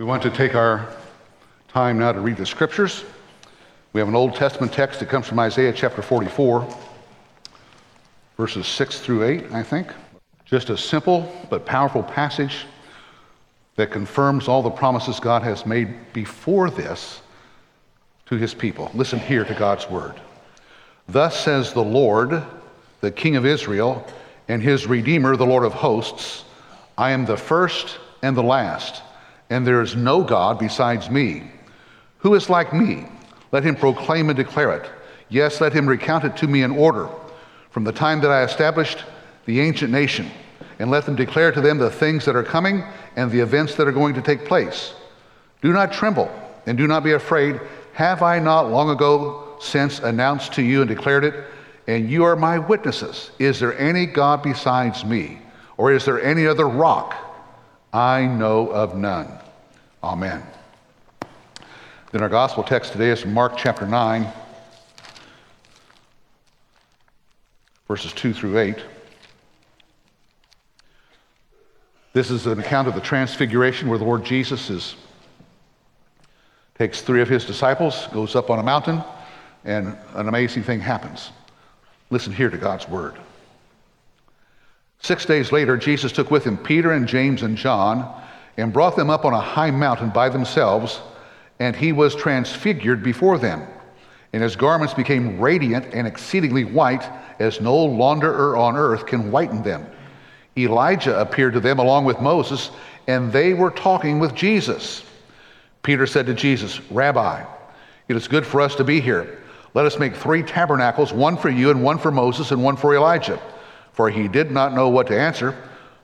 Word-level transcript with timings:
We 0.00 0.06
want 0.06 0.22
to 0.22 0.30
take 0.30 0.54
our 0.54 0.88
time 1.68 1.98
now 1.98 2.10
to 2.10 2.20
read 2.20 2.38
the 2.38 2.46
scriptures. 2.46 3.04
We 3.92 4.00
have 4.00 4.08
an 4.08 4.16
Old 4.16 4.34
Testament 4.34 4.72
text 4.72 4.98
that 5.00 5.10
comes 5.10 5.26
from 5.26 5.38
Isaiah 5.38 5.74
chapter 5.74 6.00
44, 6.00 6.66
verses 8.38 8.66
6 8.66 9.00
through 9.00 9.24
8, 9.24 9.52
I 9.52 9.62
think. 9.62 9.88
Just 10.46 10.70
a 10.70 10.78
simple 10.78 11.30
but 11.50 11.66
powerful 11.66 12.02
passage 12.02 12.64
that 13.76 13.90
confirms 13.90 14.48
all 14.48 14.62
the 14.62 14.70
promises 14.70 15.20
God 15.20 15.42
has 15.42 15.66
made 15.66 15.94
before 16.14 16.70
this 16.70 17.20
to 18.24 18.36
his 18.36 18.54
people. 18.54 18.90
Listen 18.94 19.18
here 19.18 19.44
to 19.44 19.54
God's 19.54 19.90
word. 19.90 20.18
Thus 21.08 21.38
says 21.38 21.74
the 21.74 21.84
Lord, 21.84 22.42
the 23.02 23.10
King 23.10 23.36
of 23.36 23.44
Israel, 23.44 24.06
and 24.48 24.62
his 24.62 24.86
Redeemer, 24.86 25.36
the 25.36 25.44
Lord 25.44 25.64
of 25.64 25.74
hosts 25.74 26.44
I 26.96 27.10
am 27.10 27.26
the 27.26 27.36
first 27.36 27.98
and 28.22 28.34
the 28.34 28.42
last, 28.42 29.02
and 29.50 29.66
there 29.66 29.82
is 29.82 29.96
no 29.96 30.22
God 30.22 30.58
besides 30.58 31.10
me. 31.10 31.50
Who 32.18 32.34
is 32.34 32.48
like 32.48 32.72
me? 32.72 33.06
Let 33.52 33.64
him 33.64 33.76
proclaim 33.76 34.30
and 34.30 34.36
declare 34.36 34.72
it. 34.72 34.88
Yes, 35.28 35.60
let 35.60 35.72
him 35.72 35.88
recount 35.88 36.24
it 36.24 36.36
to 36.38 36.46
me 36.46 36.62
in 36.62 36.70
order. 36.70 37.08
From 37.70 37.84
the 37.84 37.92
time 37.92 38.20
that 38.20 38.30
I 38.30 38.44
established 38.44 39.04
the 39.46 39.60
ancient 39.60 39.92
nation, 39.92 40.30
and 40.80 40.90
let 40.90 41.04
them 41.04 41.14
declare 41.14 41.52
to 41.52 41.60
them 41.60 41.78
the 41.78 41.90
things 41.90 42.24
that 42.24 42.34
are 42.34 42.42
coming 42.42 42.82
and 43.16 43.30
the 43.30 43.40
events 43.40 43.74
that 43.74 43.86
are 43.86 43.92
going 43.92 44.14
to 44.14 44.22
take 44.22 44.46
place. 44.46 44.94
Do 45.60 45.72
not 45.72 45.92
tremble 45.92 46.30
and 46.66 46.78
do 46.78 46.86
not 46.86 47.04
be 47.04 47.12
afraid. 47.12 47.60
Have 47.92 48.22
I 48.22 48.38
not 48.38 48.70
long 48.70 48.88
ago 48.88 49.56
since 49.60 49.98
announced 49.98 50.54
to 50.54 50.62
you 50.62 50.80
and 50.80 50.88
declared 50.88 51.24
it? 51.24 51.34
And 51.86 52.08
you 52.08 52.24
are 52.24 52.34
my 52.34 52.58
witnesses. 52.58 53.30
Is 53.38 53.60
there 53.60 53.78
any 53.78 54.06
God 54.06 54.42
besides 54.42 55.04
me? 55.04 55.40
Or 55.76 55.92
is 55.92 56.06
there 56.06 56.22
any 56.22 56.46
other 56.46 56.66
rock? 56.66 57.14
I 57.92 58.26
know 58.26 58.68
of 58.68 58.96
none. 58.96 59.28
Amen. 60.02 60.42
Then 62.12 62.22
our 62.22 62.28
gospel 62.28 62.62
text 62.62 62.92
today 62.92 63.10
is 63.10 63.20
from 63.20 63.34
Mark 63.34 63.56
chapter 63.56 63.86
9, 63.86 64.26
verses 67.88 68.12
2 68.12 68.32
through 68.32 68.58
8. 68.58 68.76
This 72.12 72.30
is 72.30 72.46
an 72.46 72.58
account 72.58 72.88
of 72.88 72.94
the 72.94 73.00
transfiguration 73.00 73.88
where 73.88 73.98
the 73.98 74.04
Lord 74.04 74.24
Jesus 74.24 74.70
is, 74.70 74.96
takes 76.76 77.02
three 77.02 77.20
of 77.20 77.28
his 77.28 77.44
disciples, 77.44 78.06
goes 78.12 78.34
up 78.34 78.50
on 78.50 78.58
a 78.58 78.62
mountain, 78.62 79.02
and 79.64 79.96
an 80.14 80.28
amazing 80.28 80.62
thing 80.62 80.80
happens. 80.80 81.30
Listen 82.10 82.32
here 82.32 82.50
to 82.50 82.56
God's 82.56 82.88
word. 82.88 83.14
Six 85.02 85.24
days 85.24 85.50
later, 85.50 85.76
Jesus 85.76 86.12
took 86.12 86.30
with 86.30 86.44
him 86.44 86.58
Peter 86.58 86.92
and 86.92 87.06
James 87.06 87.42
and 87.42 87.56
John 87.56 88.22
and 88.56 88.72
brought 88.72 88.96
them 88.96 89.10
up 89.10 89.24
on 89.24 89.32
a 89.32 89.40
high 89.40 89.70
mountain 89.70 90.10
by 90.10 90.28
themselves, 90.28 91.00
and 91.58 91.74
he 91.74 91.92
was 91.92 92.14
transfigured 92.14 93.02
before 93.02 93.38
them. 93.38 93.66
And 94.32 94.42
his 94.42 94.56
garments 94.56 94.94
became 94.94 95.40
radiant 95.40 95.86
and 95.94 96.06
exceedingly 96.06 96.64
white, 96.64 97.08
as 97.40 97.60
no 97.60 97.74
launderer 97.74 98.56
on 98.58 98.76
earth 98.76 99.06
can 99.06 99.32
whiten 99.32 99.62
them. 99.62 99.86
Elijah 100.56 101.18
appeared 101.18 101.54
to 101.54 101.60
them 101.60 101.78
along 101.78 102.04
with 102.04 102.20
Moses, 102.20 102.70
and 103.08 103.32
they 103.32 103.54
were 103.54 103.70
talking 103.70 104.18
with 104.18 104.34
Jesus. 104.34 105.02
Peter 105.82 106.06
said 106.06 106.26
to 106.26 106.34
Jesus, 106.34 106.80
Rabbi, 106.90 107.42
it 108.08 108.16
is 108.16 108.28
good 108.28 108.46
for 108.46 108.60
us 108.60 108.74
to 108.74 108.84
be 108.84 109.00
here. 109.00 109.38
Let 109.72 109.86
us 109.86 109.98
make 109.98 110.14
three 110.14 110.42
tabernacles, 110.42 111.12
one 111.12 111.36
for 111.36 111.48
you, 111.48 111.70
and 111.70 111.82
one 111.82 111.98
for 111.98 112.10
Moses, 112.10 112.50
and 112.50 112.62
one 112.62 112.76
for 112.76 112.94
Elijah. 112.94 113.40
For 113.92 114.10
he 114.10 114.28
did 114.28 114.50
not 114.50 114.74
know 114.74 114.88
what 114.88 115.06
to 115.08 115.18
answer, 115.18 115.56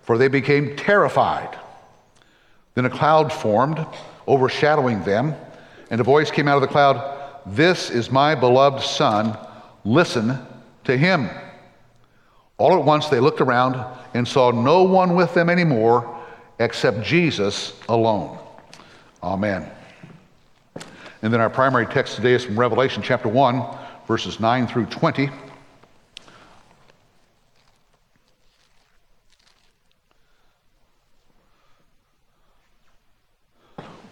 for 0.03 0.19
they 0.19 0.29
became 0.29 0.77
terrified. 0.77 1.59
Then 2.75 2.85
a 2.85 2.91
cloud 2.91 3.33
formed, 3.33 3.85
overshadowing 4.29 5.03
them, 5.03 5.35
and 5.91 6.01
a 6.01 6.05
voice 6.05 6.31
came 6.31 6.49
out 6.49 6.57
of 6.57 6.63
the 6.63 6.69
cloud 6.69 7.15
This 7.47 7.91
is 7.91 8.11
my 8.11 8.35
beloved 8.35 8.83
Son, 8.83 9.39
listen 9.85 10.39
to 10.85 10.97
him. 10.97 11.31
All 12.59 12.79
at 12.79 12.85
once 12.85 13.09
they 13.09 13.21
looked 13.21 13.41
around 13.41 13.85
and 14.15 14.27
saw 14.27 14.51
no 14.51 14.83
one 14.83 15.15
with 15.15 15.35
them 15.35 15.51
anymore 15.51 16.13
except 16.59 17.03
Jesus 17.03 17.79
alone. 17.89 18.39
Amen. 19.23 19.71
And 21.23 21.33
then 21.33 21.41
our 21.41 21.51
primary 21.51 21.87
text 21.87 22.17
today 22.17 22.35
is 22.35 22.45
from 22.45 22.59
Revelation 22.59 23.03
chapter 23.03 23.29
1, 23.29 23.63
verses 24.07 24.39
9 24.41 24.67
through 24.67 24.87
20. 24.87 25.31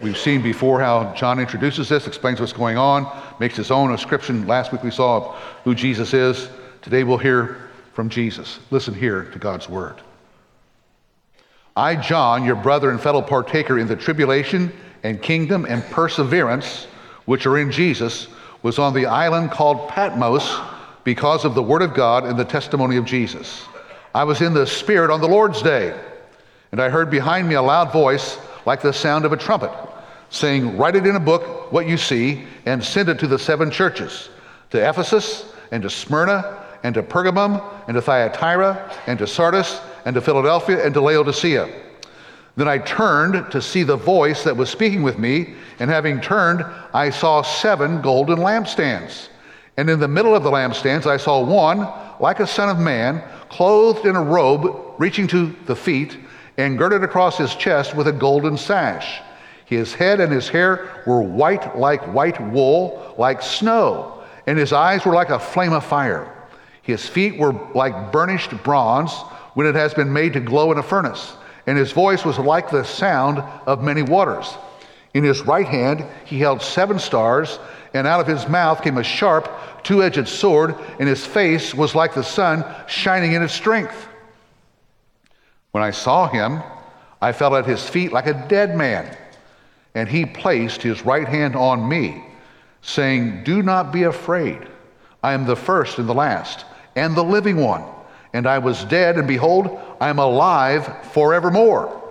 We've 0.05 0.19
seen 0.19 0.43
before 0.43 0.81
how 0.81 1.15
John 1.15 1.41
introduces 1.41 1.89
this, 1.89 2.07
explains 2.07 2.39
what's 2.39 2.53
going 2.53 2.77
on, 2.77 3.11
makes 3.41 3.57
his 3.57 3.71
own 3.71 3.95
ascription. 3.95 4.47
Last 4.47 4.71
week 4.71 4.83
we 4.83 4.91
saw 4.91 5.35
who 5.65 5.75
Jesus 5.75 6.13
is. 6.13 6.51
Today 6.83 7.05
we'll 7.05 7.17
hear 7.17 7.71
from 7.95 8.11
Jesus. 8.11 8.59
Listen 8.71 8.93
here 8.93 9.25
to 9.25 9.39
God's 9.39 9.67
word. 9.67 10.03
I, 11.75 11.97
John, 11.97 12.45
your 12.45 12.55
brother 12.55 12.91
and 12.91 13.01
fellow 13.01 13.23
partaker 13.23 13.79
in 13.79 13.87
the 13.87 13.97
tribulation 13.97 14.71
and 15.05 15.23
kingdom 15.23 15.65
and 15.67 15.83
perseverance 15.85 16.87
which 17.25 17.47
are 17.47 17.57
in 17.57 17.73
Jesus, 17.73 18.29
was 18.63 18.79
on 18.79 18.93
the 18.93 19.07
island 19.07 19.53
called 19.53 19.89
Patmos 19.89 20.61
because 21.05 21.47
of 21.47 21.55
the 21.55 21.63
word 21.63 21.81
of 21.81 21.95
God 21.95 22.27
and 22.27 22.39
the 22.39 22.45
testimony 22.45 22.99
of 22.99 23.07
Jesus. 23.07 23.65
I 24.15 24.25
was 24.25 24.43
in 24.43 24.53
the 24.53 24.67
Spirit 24.67 25.11
on 25.11 25.23
the 25.23 25.29
Lord's 25.29 25.63
day, 25.63 25.99
and 26.73 26.83
I 26.83 26.91
heard 26.91 27.11
behind 27.11 27.49
me 27.49 27.55
a 27.55 27.63
loud 27.63 27.91
voice 27.91 28.37
like 28.67 28.83
the 28.83 28.93
sound 28.93 29.25
of 29.25 29.33
a 29.33 29.39
trumpet 29.39 29.73
saying, 30.35 30.77
Write 30.77 30.97
it 30.97 31.07
in 31.07 31.17
a 31.17 31.21
book, 31.21 31.73
what 31.73 31.87
you 31.87 31.97
see, 31.97 32.45
and 32.67 32.83
send 32.83 33.09
it 33.09 33.19
to 33.21 33.27
the 33.27 33.39
seven 33.39 33.71
churches 33.71 34.29
to 34.71 34.89
Ephesus, 34.89 35.53
and 35.71 35.83
to 35.83 35.91
Smyrna, 35.91 36.65
and 36.83 36.95
to 36.95 37.03
Pergamum, 37.03 37.63
and 37.87 37.95
to 37.95 38.03
Thyatira, 38.03 38.93
and 39.07 39.19
to 39.19 39.27
Sardis, 39.27 39.81
and 40.05 40.15
to 40.15 40.21
Philadelphia, 40.21 40.85
and 40.85 40.93
to 40.95 41.01
Laodicea. 41.01 41.73
Then 42.57 42.69
I 42.69 42.79
turned 42.79 43.51
to 43.51 43.63
see 43.63 43.83
the 43.83 43.97
voice 43.97 44.45
that 44.45 44.57
was 44.57 44.71
speaking 44.71 45.03
with 45.03 45.19
me, 45.19 45.55
and 45.79 45.91
having 45.91 46.21
turned, 46.21 46.65
I 46.93 47.11
saw 47.11 47.43
seven 47.43 48.01
golden 48.01 48.39
lampstands. 48.39 49.29
And 49.77 49.91
in 49.91 49.99
the 49.99 50.09
middle 50.09 50.35
of 50.37 50.45
the 50.45 50.51
lampstands, 50.51 51.07
I 51.07 51.17
saw 51.17 51.45
one 51.45 51.89
like 52.21 52.41
a 52.41 52.47
son 52.47 52.69
of 52.69 52.79
man, 52.79 53.23
clothed 53.49 54.07
in 54.07 54.15
a 54.15 54.23
robe 54.23 54.95
reaching 54.99 55.27
to 55.29 55.55
the 55.67 55.75
feet, 55.75 56.17
and 56.57 56.79
girded 56.79 57.03
across 57.03 57.39
his 57.39 57.55
chest 57.57 57.97
with 57.97 58.07
a 58.07 58.13
golden 58.13 58.57
sash. 58.57 59.21
His 59.65 59.95
head 59.95 60.21
and 60.21 60.33
his 60.33 60.49
hair 60.49 60.89
were 61.07 61.23
white 61.23 61.79
like 61.79 62.03
white 62.13 62.41
wool, 62.53 63.15
like 63.17 63.43
snow, 63.43 64.23
and 64.47 64.59
his 64.59 64.73
eyes 64.73 65.05
were 65.05 65.15
like 65.15 65.31
a 65.31 65.39
flame 65.39 65.73
of 65.73 65.85
fire. 65.85 66.31
His 66.83 67.09
feet 67.09 67.39
were 67.39 67.55
like 67.75 68.13
burnished 68.13 68.51
bronze 68.63 69.13
when 69.55 69.67
it 69.67 69.75
has 69.75 69.95
been 69.95 70.13
made 70.13 70.35
to 70.35 70.41
glow 70.41 70.71
in 70.71 70.79
a 70.79 70.83
furnace, 70.83 71.35
and 71.67 71.79
his 71.79 71.93
voice 71.93 72.25
was 72.25 72.39
like 72.39 72.71
the 72.71 72.85
sound 72.85 73.39
of 73.67 73.83
many 73.83 74.03
waters. 74.03 74.55
In 75.15 75.25
his 75.25 75.43
right 75.43 75.67
hand 75.67 76.05
he 76.27 76.39
held 76.39 76.61
seven 76.61 76.99
stars, 76.99 77.59
and 77.95 78.07
out 78.07 78.21
of 78.21 78.27
his 78.27 78.49
mouth 78.49 78.83
came 78.83 78.99
a 78.99 79.05
sharp, 79.05 79.49
two 79.83 80.03
edged 80.03 80.29
sword, 80.29 80.75
and 80.99 81.09
his 81.09 81.25
face 81.25 81.73
was 81.75 81.95
like 81.95 82.13
the 82.13 82.23
sun 82.23 82.65
shining 82.87 83.33
in 83.33 83.43
its 83.43 83.55
strength. 83.55 84.09
When 85.71 85.83
I 85.83 85.91
saw 85.91 86.29
him, 86.29 86.63
I 87.23 87.33
fell 87.33 87.57
at 87.57 87.65
his 87.65 87.89
feet 87.89 88.13
like 88.13 88.27
a 88.27 88.47
dead 88.49 88.77
man. 88.77 89.17
And 89.95 90.09
he 90.09 90.27
placed 90.27 90.83
his 90.83 91.05
right 91.05 91.29
hand 91.29 91.55
on 91.55 91.89
me, 91.89 92.25
saying, 92.83 93.45
Do 93.45 93.63
not 93.63 93.93
be 93.93 94.05
afraid. 94.05 94.69
I 95.23 95.33
am 95.33 95.47
the 95.47 95.57
first 95.57 95.99
and 95.99 96.09
the 96.09 96.15
last, 96.15 96.65
and 96.97 97.17
the 97.17 97.25
living 97.25 97.57
one. 97.57 97.85
And 98.33 98.47
I 98.47 98.59
was 98.59 98.85
dead, 98.85 99.17
and 99.17 99.29
behold, 99.29 99.81
I 100.01 100.09
am 100.09 100.19
alive 100.19 101.07
forevermore. 101.13 102.03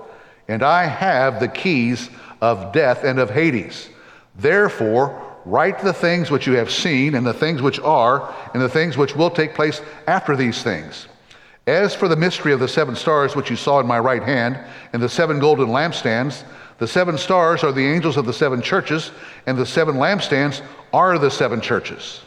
And 0.47 0.63
I 0.63 0.85
have 0.85 1.39
the 1.39 1.47
keys 1.47 2.09
of 2.41 2.71
death 2.71 3.03
and 3.03 3.19
of 3.19 3.29
Hades. 3.29 3.89
Therefore, 4.35 5.21
write 5.45 5.79
the 5.79 5.93
things 5.93 6.31
which 6.31 6.47
you 6.47 6.53
have 6.53 6.71
seen, 6.71 7.15
and 7.15 7.25
the 7.25 7.33
things 7.33 7.61
which 7.61 7.79
are, 7.81 8.33
and 8.53 8.61
the 8.61 8.69
things 8.69 8.97
which 8.97 9.15
will 9.15 9.29
take 9.29 9.53
place 9.53 9.81
after 10.07 10.35
these 10.35 10.63
things. 10.63 11.07
As 11.67 11.95
for 11.95 12.07
the 12.07 12.15
mystery 12.15 12.51
of 12.51 12.59
the 12.59 12.67
seven 12.67 12.95
stars 12.95 13.35
which 13.35 13.49
you 13.49 13.55
saw 13.55 13.79
in 13.79 13.87
my 13.87 13.99
right 13.99 14.23
hand, 14.23 14.59
and 14.93 15.01
the 15.01 15.09
seven 15.09 15.39
golden 15.39 15.67
lampstands, 15.67 16.43
the 16.79 16.87
seven 16.87 17.17
stars 17.17 17.63
are 17.63 17.71
the 17.71 17.85
angels 17.85 18.17
of 18.17 18.25
the 18.25 18.33
seven 18.33 18.61
churches, 18.61 19.11
and 19.45 19.57
the 19.57 19.65
seven 19.65 19.95
lampstands 19.95 20.61
are 20.91 21.17
the 21.17 21.29
seven 21.29 21.61
churches. 21.61 22.21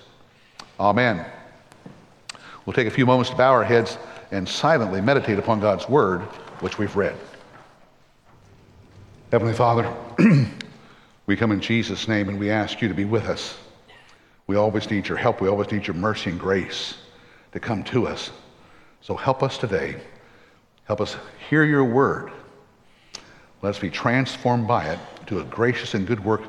Amen. 0.79 1.25
We'll 2.65 2.75
take 2.75 2.87
a 2.87 2.91
few 2.91 3.07
moments 3.07 3.31
to 3.31 3.37
bow 3.37 3.53
our 3.53 3.65
heads 3.65 3.99
and 4.31 4.49
silently 4.49 5.01
meditate 5.01 5.39
upon 5.39 5.61
God's 5.61 5.89
word, 5.89 6.23
which 6.61 6.79
we've 6.79 6.95
read. 6.97 7.17
Heavenly 9.31 9.55
Father, 9.55 9.93
we 11.27 11.37
come 11.37 11.53
in 11.53 11.61
Jesus' 11.61 12.09
name 12.09 12.29
and 12.29 12.39
we 12.39 12.51
ask 12.51 12.81
you 12.81 12.89
to 12.89 12.95
be 12.95 13.05
with 13.05 13.27
us. 13.27 13.59
We 14.47 14.57
always 14.57 14.91
need 14.91 15.09
your 15.09 15.19
help. 15.19 15.41
We 15.41 15.49
always 15.49 15.71
need 15.71 15.87
your 15.87 15.95
mercy 15.95 16.31
and 16.31 16.39
grace 16.39 16.95
to 17.53 17.61
come 17.61 17.83
to 17.85 18.07
us. 18.07 18.31
So 19.01 19.17
help 19.17 19.43
us 19.43 19.59
today. 19.59 20.01
Help 20.85 21.01
us 21.01 21.17
hear 21.49 21.65
your 21.65 21.85
word 21.85 22.31
let 23.63 23.71
us 23.71 23.79
be 23.79 23.91
transformed 23.91 24.67
by 24.67 24.87
it. 24.87 24.99
to 25.27 25.41
a 25.41 25.45
gracious 25.45 25.95
and 25.95 26.07
good 26.07 26.25
work 26.25 26.43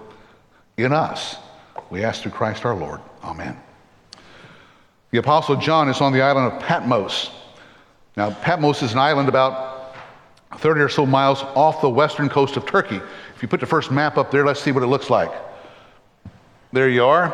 in 0.78 0.94
us. 0.94 1.38
We 1.90 2.04
ask 2.04 2.22
through 2.22 2.34
Christ 2.34 2.64
our 2.64 2.76
Lord. 2.76 3.02
Amen. 3.24 3.58
The 5.10 5.18
Apostle 5.18 5.56
John 5.56 5.90
is 5.90 6.00
on 6.02 6.14
the 6.14 6.22
island 6.22 6.54
of 6.54 6.62
Patmos. 6.62 7.32
Now, 8.16 8.32
Patmos 8.32 8.84
is 8.84 8.94
an 8.94 9.00
island 9.00 9.30
about 9.30 9.96
30 10.58 10.82
or 10.82 10.90
so 10.90 11.06
miles 11.06 11.42
off 11.42 11.82
the 11.82 11.90
western 11.90 12.30
coast 12.30 12.58
of 12.58 12.66
Turkey. 12.66 13.00
If 13.36 13.42
you 13.42 13.48
put 13.48 13.60
the 13.60 13.66
first 13.66 13.90
map 13.90 14.18
up 14.18 14.32
there, 14.32 14.46
let's 14.46 14.62
see 14.62 14.72
what 14.72 14.84
it 14.84 14.88
looks 14.88 15.10
like. 15.10 15.32
There 16.74 16.90
you 16.90 17.06
are. 17.06 17.34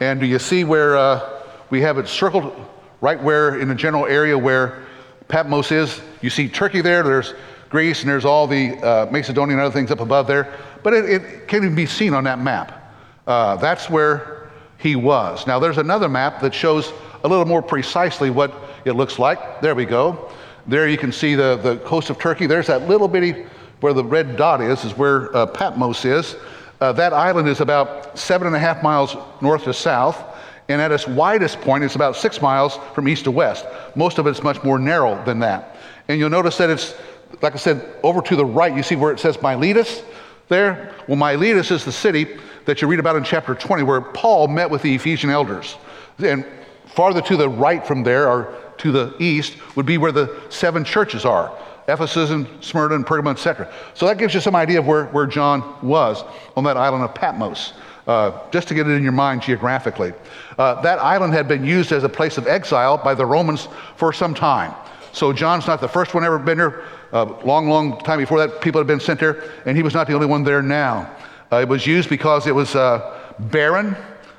And 0.00 0.20
do 0.20 0.26
you 0.26 0.38
see 0.38 0.64
where 0.64 0.96
uh, 0.96 1.42
we 1.70 1.80
have 1.80 1.98
it 1.98 2.08
circled 2.08 2.54
right 3.00 3.20
where 3.20 3.58
in 3.58 3.68
the 3.68 3.74
general 3.74 4.06
area 4.06 4.36
where 4.36 4.84
Patmos 5.28 5.72
is? 5.72 6.00
You 6.20 6.30
see 6.30 6.48
Turkey 6.48 6.80
there, 6.80 7.02
there's 7.02 7.34
Greece, 7.70 8.00
and 8.02 8.10
there's 8.10 8.24
all 8.24 8.46
the 8.46 8.76
uh, 8.84 9.10
Macedonian 9.10 9.58
and 9.58 9.66
other 9.66 9.74
things 9.74 9.90
up 9.90 10.00
above 10.00 10.26
there. 10.26 10.54
But 10.82 10.94
it, 10.94 11.04
it 11.06 11.48
can't 11.48 11.64
even 11.64 11.74
be 11.74 11.86
seen 11.86 12.14
on 12.14 12.24
that 12.24 12.38
map. 12.38 12.94
Uh, 13.26 13.56
that's 13.56 13.88
where 13.88 14.50
he 14.78 14.96
was. 14.96 15.46
Now, 15.46 15.58
there's 15.58 15.78
another 15.78 16.08
map 16.08 16.40
that 16.42 16.54
shows 16.54 16.92
a 17.24 17.28
little 17.28 17.46
more 17.46 17.62
precisely 17.62 18.30
what 18.30 18.54
it 18.84 18.92
looks 18.92 19.18
like. 19.18 19.60
There 19.60 19.74
we 19.74 19.86
go. 19.86 20.30
There 20.66 20.88
you 20.88 20.98
can 20.98 21.10
see 21.10 21.34
the, 21.34 21.56
the 21.56 21.76
coast 21.78 22.10
of 22.10 22.18
Turkey. 22.18 22.46
There's 22.46 22.66
that 22.66 22.88
little 22.88 23.08
bitty, 23.08 23.46
where 23.80 23.92
the 23.92 24.04
red 24.04 24.36
dot 24.36 24.60
is, 24.60 24.84
is 24.84 24.96
where 24.96 25.34
uh, 25.36 25.46
Patmos 25.46 26.04
is. 26.04 26.36
Uh, 26.80 26.92
that 26.92 27.12
island 27.12 27.48
is 27.48 27.60
about 27.60 28.18
seven 28.18 28.46
and 28.46 28.56
a 28.56 28.58
half 28.58 28.82
miles 28.82 29.16
north 29.40 29.64
to 29.64 29.72
south, 29.72 30.22
and 30.68 30.80
at 30.80 30.90
its 30.90 31.06
widest 31.06 31.60
point, 31.60 31.84
it's 31.84 31.94
about 31.94 32.16
six 32.16 32.40
miles 32.40 32.78
from 32.94 33.08
east 33.08 33.24
to 33.24 33.30
west. 33.30 33.66
Most 33.94 34.18
of 34.18 34.26
it's 34.26 34.42
much 34.42 34.62
more 34.64 34.78
narrow 34.78 35.22
than 35.24 35.38
that. 35.40 35.76
And 36.08 36.18
you'll 36.18 36.30
notice 36.30 36.56
that 36.58 36.70
it's, 36.70 36.94
like 37.42 37.54
I 37.54 37.56
said, 37.56 37.96
over 38.02 38.20
to 38.22 38.36
the 38.36 38.44
right, 38.44 38.74
you 38.74 38.82
see 38.82 38.96
where 38.96 39.12
it 39.12 39.20
says 39.20 39.40
Miletus 39.40 40.02
there? 40.48 40.94
Well, 41.08 41.16
Miletus 41.16 41.70
is 41.70 41.84
the 41.84 41.92
city 41.92 42.38
that 42.64 42.80
you 42.80 42.88
read 42.88 43.00
about 43.00 43.16
in 43.16 43.24
chapter 43.24 43.54
20 43.54 43.82
where 43.82 44.00
Paul 44.00 44.48
met 44.48 44.70
with 44.70 44.82
the 44.82 44.94
Ephesian 44.94 45.30
elders. 45.30 45.76
And 46.18 46.46
farther 46.86 47.20
to 47.22 47.36
the 47.36 47.48
right 47.48 47.86
from 47.86 48.02
there, 48.02 48.28
or 48.28 48.54
to 48.78 48.92
the 48.92 49.14
east, 49.18 49.56
would 49.76 49.86
be 49.86 49.98
where 49.98 50.12
the 50.12 50.42
seven 50.48 50.84
churches 50.84 51.24
are 51.24 51.56
Ephesus 51.86 52.30
and 52.30 52.46
Smyrna 52.60 52.94
and 52.94 53.04
Pergamum, 53.04 53.32
etc. 53.32 53.70
So 53.92 54.06
that 54.06 54.16
gives 54.16 54.32
you 54.32 54.40
some 54.40 54.56
idea 54.56 54.78
of 54.78 54.86
where, 54.86 55.06
where 55.06 55.26
John 55.26 55.76
was 55.82 56.24
on 56.56 56.64
that 56.64 56.76
island 56.76 57.04
of 57.04 57.14
Patmos. 57.14 57.74
Uh, 58.06 58.38
just 58.50 58.68
to 58.68 58.74
get 58.74 58.86
it 58.86 58.90
in 58.90 59.02
your 59.02 59.12
mind 59.12 59.40
geographically. 59.40 60.12
Uh, 60.58 60.78
that 60.82 60.98
island 60.98 61.32
had 61.32 61.48
been 61.48 61.64
used 61.64 61.90
as 61.90 62.04
a 62.04 62.08
place 62.08 62.36
of 62.36 62.46
exile 62.46 62.98
by 62.98 63.14
the 63.14 63.24
Romans 63.24 63.66
for 63.96 64.12
some 64.12 64.34
time. 64.34 64.74
So 65.12 65.32
John's 65.32 65.66
not 65.66 65.80
the 65.80 65.88
first 65.88 66.12
one 66.12 66.22
ever 66.22 66.38
been 66.38 66.58
there. 66.58 66.84
Uh, 67.14 67.26
long, 67.44 67.68
long 67.68 67.96
time 68.00 68.18
before 68.18 68.44
that, 68.44 68.60
people 68.60 68.80
had 68.80 68.88
been 68.88 68.98
sent 68.98 69.20
there, 69.20 69.44
and 69.66 69.76
he 69.76 69.84
was 69.84 69.94
not 69.94 70.08
the 70.08 70.12
only 70.12 70.26
one 70.26 70.42
there 70.42 70.60
now. 70.60 71.08
Uh, 71.52 71.58
it 71.58 71.68
was 71.68 71.86
used 71.86 72.10
because 72.10 72.48
it 72.48 72.54
was 72.54 72.74
uh, 72.74 73.20
barren, 73.38 73.96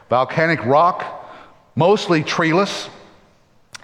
volcanic 0.10 0.64
rock, 0.66 1.26
mostly 1.76 2.22
treeless, 2.22 2.90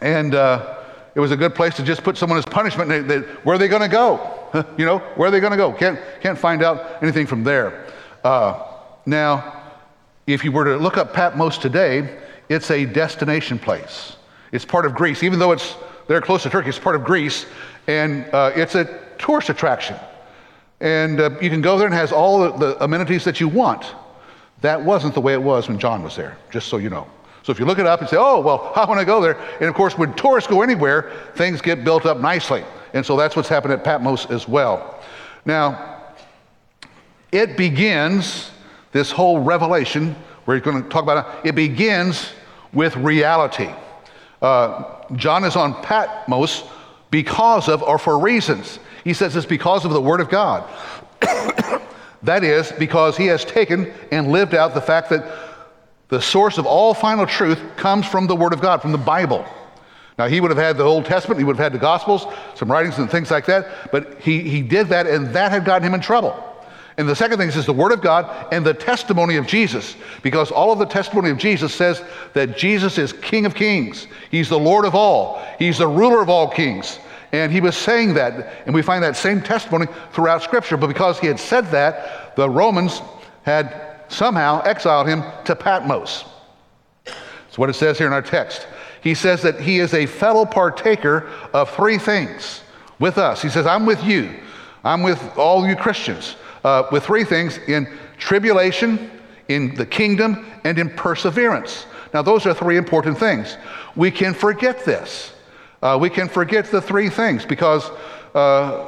and 0.02 0.36
uh, 0.36 0.78
it 1.16 1.22
was 1.22 1.32
a 1.32 1.38
good 1.38 1.56
place 1.56 1.74
to 1.76 1.84
just 1.84 2.04
put 2.04 2.18
someone 2.18 2.38
as 2.38 2.44
punishment. 2.44 2.90
They, 2.90 3.00
they, 3.00 3.20
where 3.44 3.56
are 3.56 3.58
they 3.58 3.70
going 3.70 3.82
to 3.82 3.88
go? 3.88 4.20
you 4.78 4.86
know, 4.86 5.00
where 5.16 5.30
are 5.30 5.32
they 5.32 5.40
going 5.40 5.52
to 5.52 5.58
go? 5.58 5.72
Can't, 5.72 5.98
can't 6.20 6.38
find 6.38 6.62
out 6.62 7.02
anything 7.02 7.26
from 7.26 7.46
there. 7.46 7.88
Uh, 8.26 8.62
now, 9.06 9.72
if 10.28 10.44
you 10.44 10.52
were 10.52 10.66
to 10.66 10.76
look 10.76 10.98
up 10.98 11.14
Patmos 11.14 11.58
today, 11.58 12.20
it's 12.50 12.70
a 12.70 12.84
destination 12.84 13.58
place. 13.58 14.18
It's 14.52 14.66
part 14.66 14.86
of 14.86 14.96
Greece, 14.96 15.24
even 15.24 15.40
though 15.40 15.54
it's 15.54 15.78
there 16.12 16.22
close 16.22 16.44
to 16.44 16.50
Turkey. 16.50 16.70
It's 16.70 16.80
part 16.80 16.96
of 16.96 17.04
Greece, 17.04 17.46
and 17.88 18.26
uh, 18.34 18.52
it's 18.54 18.76
a 18.76 19.00
tourist 19.18 19.50
attraction. 19.50 19.96
And 20.82 21.22
uh, 21.22 21.30
you 21.42 21.50
can 21.50 21.62
go 21.62 21.78
there 21.78 21.88
and 21.88 21.96
has 21.96 22.12
all 22.12 22.40
the, 22.40 22.52
the 22.58 22.84
amenities 22.84 23.24
that 23.24 23.40
you 23.40 23.48
want. 23.48 23.96
That 24.60 24.84
wasn't 24.84 25.14
the 25.14 25.22
way 25.22 25.34
it 25.34 25.42
was 25.42 25.70
when 25.70 25.80
John 25.80 26.04
was 26.04 26.16
there, 26.16 26.38
just 26.52 26.68
so 26.68 26.78
you 26.78 26.90
know. 26.90 27.08
So 27.44 27.52
if 27.52 27.60
you 27.60 27.66
look 27.66 27.80
it 27.80 27.86
up 27.86 28.02
and 28.02 28.10
say, 28.10 28.18
oh, 28.20 28.42
well, 28.42 28.74
I 28.76 28.86
want 28.86 29.00
to 29.00 29.06
go 29.06 29.22
there. 29.22 29.38
And 29.60 29.70
of 29.70 29.74
course, 29.74 29.98
when 29.98 30.14
tourists 30.16 30.50
go 30.50 30.62
anywhere, 30.62 31.12
things 31.36 31.62
get 31.62 31.84
built 31.84 32.06
up 32.06 32.20
nicely. 32.20 32.64
And 32.94 33.06
so 33.06 33.16
that's 33.16 33.36
what's 33.36 33.50
happened 33.50 33.74
at 33.74 33.84
Patmos 33.84 34.30
as 34.30 34.48
well. 34.48 35.00
Now, 35.46 36.14
it 37.32 37.56
begins, 37.56 38.52
this 38.92 39.12
whole 39.12 39.40
revelation, 39.40 40.16
we're 40.46 40.60
going 40.60 40.84
to 40.84 40.90
talk 40.90 41.04
about 41.04 41.46
it, 41.46 41.50
it 41.50 41.56
begins 41.56 42.34
with 42.74 42.96
reality. 42.98 43.70
Uh, 44.42 45.04
John 45.16 45.44
is 45.44 45.56
on 45.56 45.82
Patmos 45.84 46.64
because 47.12 47.68
of 47.68 47.84
or 47.84 47.98
for 47.98 48.18
reasons. 48.18 48.80
He 49.04 49.14
says 49.14 49.36
it's 49.36 49.46
because 49.46 49.86
of 49.86 49.92
the 49.92 50.02
Word 50.02 50.22
of 50.22 50.30
God. 50.30 50.68
that 52.24 52.44
is, 52.44 52.72
because 52.74 53.18
he 53.18 53.28
has 53.28 53.46
taken 53.46 53.92
and 54.12 54.32
lived 54.32 54.56
out 54.56 54.74
the 54.74 54.82
fact 54.82 55.10
that 55.10 55.26
the 56.08 56.22
source 56.22 56.58
of 56.58 56.66
all 56.66 56.94
final 56.94 57.26
truth 57.26 57.60
comes 57.78 58.06
from 58.06 58.28
the 58.28 58.36
Word 58.36 58.54
of 58.54 58.62
God, 58.62 58.82
from 58.82 58.92
the 58.92 58.98
Bible. 58.98 59.46
Now, 60.18 60.28
he 60.28 60.42
would 60.42 60.52
have 60.52 60.58
had 60.58 60.78
the 60.78 60.84
Old 60.84 61.06
Testament, 61.06 61.40
he 61.40 61.46
would 61.46 61.58
have 61.58 61.72
had 61.72 61.74
the 61.74 61.82
Gospels, 61.82 62.26
some 62.56 62.72
writings 62.72 62.98
and 62.98 63.10
things 63.10 63.32
like 63.32 63.46
that, 63.46 63.92
but 63.92 64.20
he, 64.22 64.42
he 64.42 64.62
did 64.62 64.90
that, 64.90 65.08
and 65.08 65.34
that 65.34 65.52
had 65.52 65.66
gotten 65.66 65.88
him 65.88 65.94
in 65.94 66.02
trouble. 66.02 66.51
And 66.98 67.08
the 67.08 67.16
second 67.16 67.38
thing 67.38 67.50
is 67.50 67.66
the 67.66 67.74
Word 67.74 67.92
of 67.92 68.02
God 68.02 68.48
and 68.52 68.66
the 68.66 68.74
testimony 68.74 69.38
of 69.38 69.48
Jesus, 69.48 69.96
because 70.22 70.52
all 70.52 70.72
of 70.72 70.80
the 70.80 70.86
testimony 70.86 71.30
of 71.30 71.38
Jesus 71.38 71.74
says 71.74 72.04
that 72.34 72.58
Jesus 72.58 72.98
is 72.98 73.14
King 73.14 73.46
of 73.46 73.56
kings. 73.56 74.08
He's 74.30 74.50
the 74.50 74.60
Lord 74.60 74.86
of 74.86 74.94
all, 74.94 75.42
He's 75.58 75.78
the 75.78 75.88
ruler 75.88 76.22
of 76.22 76.30
all 76.30 76.50
kings. 76.50 77.00
And 77.34 77.50
he 77.50 77.62
was 77.62 77.78
saying 77.78 78.16
that, 78.16 78.66
and 78.66 78.76
we 78.76 78.82
find 78.82 79.02
that 79.06 79.16
same 79.16 79.42
testimony 79.42 79.88
throughout 80.12 80.44
Scripture. 80.44 80.76
But 80.76 80.88
because 80.88 81.18
he 81.18 81.28
had 81.28 81.40
said 81.40 81.68
that, 81.68 82.36
the 82.36 82.50
Romans 82.50 83.02
had 83.44 84.04
somehow 84.10 84.62
exiled 84.64 85.08
him 85.08 85.24
to 85.46 85.56
Patmos. 85.56 86.26
That's 87.06 87.58
what 87.58 87.70
it 87.70 87.74
says 87.74 87.98
here 87.98 88.08
in 88.08 88.12
our 88.12 88.22
text. 88.22 88.68
He 89.02 89.16
says 89.16 89.42
that 89.44 89.62
he 89.62 89.80
is 89.80 89.94
a 89.94 90.06
fellow 90.06 90.46
partaker 90.46 91.30
of 91.54 91.70
three 91.70 91.98
things 91.98 92.64
with 93.00 93.18
us. 93.18 93.42
He 93.42 93.48
says, 93.48 93.66
I'm 93.66 93.86
with 93.86 94.04
you. 94.04 94.38
I'm 94.84 95.02
with 95.02 95.38
all 95.38 95.66
you 95.66 95.78
Christians 95.78 96.36
uh, 96.64 96.84
with 96.92 97.06
three 97.06 97.24
things 97.24 97.58
in 97.68 97.88
tribulation, 98.18 99.12
in 99.48 99.76
the 99.76 99.86
kingdom, 99.86 100.46
and 100.64 100.78
in 100.78 100.90
perseverance. 100.90 101.86
Now, 102.14 102.22
those 102.22 102.46
are 102.46 102.54
three 102.54 102.78
important 102.78 103.18
things. 103.18 103.58
We 103.96 104.12
can 104.12 104.34
forget 104.34 104.86
this. 104.86 105.34
Uh, 105.82 105.98
we 106.00 106.10
can 106.10 106.30
forget 106.30 106.66
the 106.66 106.82
three 106.82 107.10
things 107.10 107.46
because, 107.46 107.90
uh, 108.36 108.88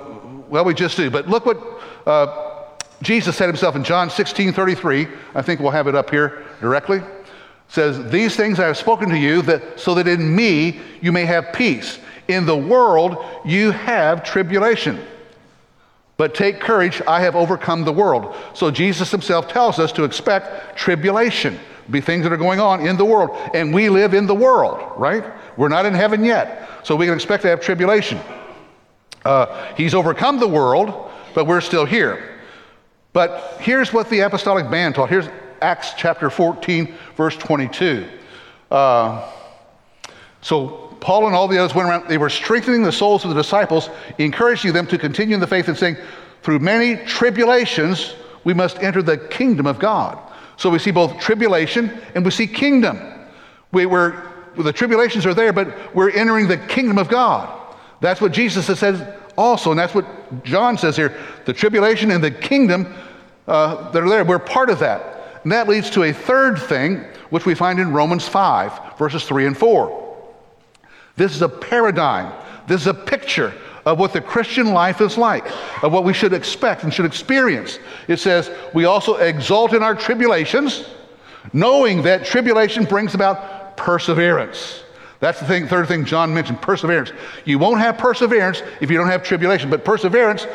well, 0.49 0.65
we 0.65 0.73
just 0.73 0.97
do. 0.97 1.09
But 1.09 1.27
look 1.27 1.45
what 1.45 1.59
uh, 2.05 2.53
Jesus 3.01 3.35
said 3.35 3.47
himself 3.47 3.75
in 3.75 3.83
John 3.83 4.09
16 4.09 4.53
33, 4.53 5.07
I 5.35 5.41
think 5.41 5.59
we'll 5.59 5.71
have 5.71 5.87
it 5.87 5.95
up 5.95 6.09
here 6.09 6.45
directly. 6.61 7.01
says, 7.67 8.11
These 8.11 8.35
things 8.35 8.59
I 8.59 8.67
have 8.67 8.77
spoken 8.77 9.09
to 9.09 9.17
you 9.17 9.41
that 9.43 9.79
so 9.79 9.95
that 9.95 10.07
in 10.07 10.35
me 10.35 10.79
you 11.01 11.11
may 11.11 11.25
have 11.25 11.51
peace. 11.53 11.99
In 12.27 12.45
the 12.45 12.55
world 12.55 13.17
you 13.43 13.71
have 13.71 14.23
tribulation. 14.23 15.03
But 16.17 16.35
take 16.35 16.59
courage, 16.59 17.01
I 17.07 17.21
have 17.21 17.35
overcome 17.35 17.85
the 17.85 17.91
world. 17.91 18.35
So 18.53 18.69
Jesus 18.69 19.09
himself 19.09 19.47
tells 19.47 19.79
us 19.79 19.91
to 19.93 20.03
expect 20.03 20.77
tribulation, 20.77 21.59
be 21.89 22.01
things 22.01 22.23
that 22.23 22.31
are 22.31 22.37
going 22.37 22.59
on 22.59 22.85
in 22.85 22.97
the 22.97 23.05
world. 23.05 23.31
And 23.53 23.73
we 23.73 23.89
live 23.89 24.13
in 24.13 24.27
the 24.27 24.35
world, 24.35 24.93
right? 24.95 25.23
We're 25.57 25.69
not 25.69 25.85
in 25.85 25.93
heaven 25.93 26.23
yet. 26.23 26.69
So 26.83 26.95
we 26.95 27.05
can 27.05 27.15
expect 27.15 27.41
to 27.43 27.49
have 27.49 27.61
tribulation. 27.61 28.19
Uh, 29.25 29.73
he's 29.75 29.93
overcome 29.93 30.39
the 30.39 30.47
world, 30.47 31.09
but 31.33 31.47
we're 31.47 31.61
still 31.61 31.85
here. 31.85 32.39
But 33.13 33.57
here's 33.59 33.93
what 33.93 34.09
the 34.09 34.21
apostolic 34.21 34.69
band 34.69 34.95
taught. 34.95 35.09
Here's 35.09 35.29
Acts 35.61 35.93
chapter 35.95 36.29
14, 36.29 36.93
verse 37.15 37.37
22. 37.37 38.07
Uh, 38.69 39.31
so 40.41 40.82
Paul 41.03 41.27
and 41.27 41.35
all 41.35 41.49
the 41.49 41.57
others 41.57 41.75
went 41.75 41.89
around, 41.89 42.07
they 42.07 42.17
were 42.17 42.29
strengthening 42.29 42.81
the 42.81 42.91
souls 42.91 43.25
of 43.25 43.29
the 43.29 43.35
disciples, 43.35 43.89
encouraging 44.19 44.71
them 44.71 44.87
to 44.87 44.97
continue 44.97 45.35
in 45.35 45.41
the 45.41 45.47
faith 45.47 45.67
and 45.67 45.77
saying, 45.77 45.97
through 46.43 46.59
many 46.59 46.95
tribulations, 47.05 48.15
we 48.45 48.53
must 48.53 48.81
enter 48.81 49.01
the 49.01 49.17
kingdom 49.17 49.67
of 49.67 49.79
God. 49.79 50.17
So 50.55 50.69
we 50.69 50.79
see 50.79 50.91
both 50.91 51.19
tribulation 51.19 52.01
and 52.15 52.23
we 52.23 52.31
see 52.31 52.47
kingdom. 52.47 52.99
We, 53.73 53.85
were 53.85 54.31
the 54.57 54.71
tribulations 54.71 55.25
are 55.25 55.33
there, 55.33 55.51
but 55.51 55.93
we're 55.93 56.11
entering 56.11 56.47
the 56.47 56.57
kingdom 56.57 56.97
of 56.97 57.09
God. 57.09 57.75
That's 57.99 58.21
what 58.21 58.31
Jesus 58.31 58.65
said 58.65 59.19
also, 59.37 59.71
and 59.71 59.79
that's 59.79 59.93
what 59.93 60.05
John 60.45 60.77
says 60.77 60.95
here. 60.95 61.17
The 61.43 61.53
tribulation 61.53 62.11
and 62.11 62.23
the 62.23 62.31
kingdom 62.31 62.93
uh, 63.45 63.91
that 63.91 64.01
are 64.01 64.09
there. 64.09 64.23
We're 64.23 64.39
part 64.39 64.69
of 64.69 64.79
that. 64.79 65.41
And 65.43 65.51
that 65.51 65.67
leads 65.67 65.89
to 65.91 66.03
a 66.03 66.13
third 66.13 66.57
thing, 66.57 67.03
which 67.29 67.45
we 67.45 67.55
find 67.55 67.77
in 67.79 67.91
Romans 67.91 68.25
5, 68.25 68.97
verses 68.97 69.25
3 69.25 69.47
and 69.47 69.57
4. 69.57 70.02
This 71.15 71.35
is 71.35 71.41
a 71.41 71.49
paradigm, 71.49 72.33
this 72.67 72.81
is 72.81 72.87
a 72.87 72.93
picture 72.93 73.53
of 73.85 73.99
what 73.99 74.13
the 74.13 74.21
Christian 74.21 74.73
life 74.73 75.01
is 75.01 75.17
like, 75.17 75.45
of 75.83 75.91
what 75.91 76.03
we 76.03 76.13
should 76.13 76.33
expect 76.33 76.83
and 76.83 76.93
should 76.93 77.05
experience. 77.05 77.79
It 78.07 78.17
says, 78.17 78.49
We 78.73 78.85
also 78.85 79.15
exult 79.15 79.73
in 79.73 79.83
our 79.83 79.95
tribulations, 79.95 80.85
knowing 81.51 82.01
that 82.03 82.25
tribulation 82.25 82.85
brings 82.85 83.13
about 83.13 83.75
perseverance. 83.75 84.83
That's 85.19 85.39
the 85.39 85.45
thing, 85.45 85.67
third 85.67 85.87
thing 85.87 86.03
John 86.05 86.33
mentioned 86.33 86.61
perseverance. 86.61 87.11
You 87.45 87.59
won't 87.59 87.79
have 87.79 87.97
perseverance 87.97 88.61
if 88.81 88.89
you 88.89 88.97
don't 88.97 89.07
have 89.07 89.23
tribulation, 89.23 89.69
but 89.69 89.85
perseverance 89.85 90.47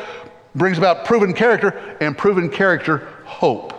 brings 0.55 0.77
about 0.77 1.05
proven 1.05 1.33
character, 1.33 1.97
and 2.01 2.17
proven 2.17 2.49
character 2.49 3.07
hope. 3.25 3.73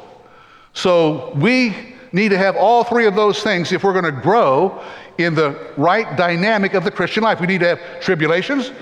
So 0.72 1.32
we 1.34 1.96
need 2.12 2.30
to 2.30 2.38
have 2.38 2.56
all 2.56 2.84
three 2.84 3.06
of 3.06 3.14
those 3.14 3.42
things 3.42 3.72
if 3.72 3.84
we're 3.84 3.92
going 3.92 4.12
to 4.12 4.20
grow 4.20 4.82
in 5.24 5.34
the 5.34 5.72
right 5.76 6.16
dynamic 6.16 6.74
of 6.74 6.84
the 6.84 6.90
Christian 6.90 7.22
life. 7.22 7.40
We 7.40 7.46
need 7.46 7.60
to 7.60 7.68
have 7.68 8.00
tribulations. 8.00 8.72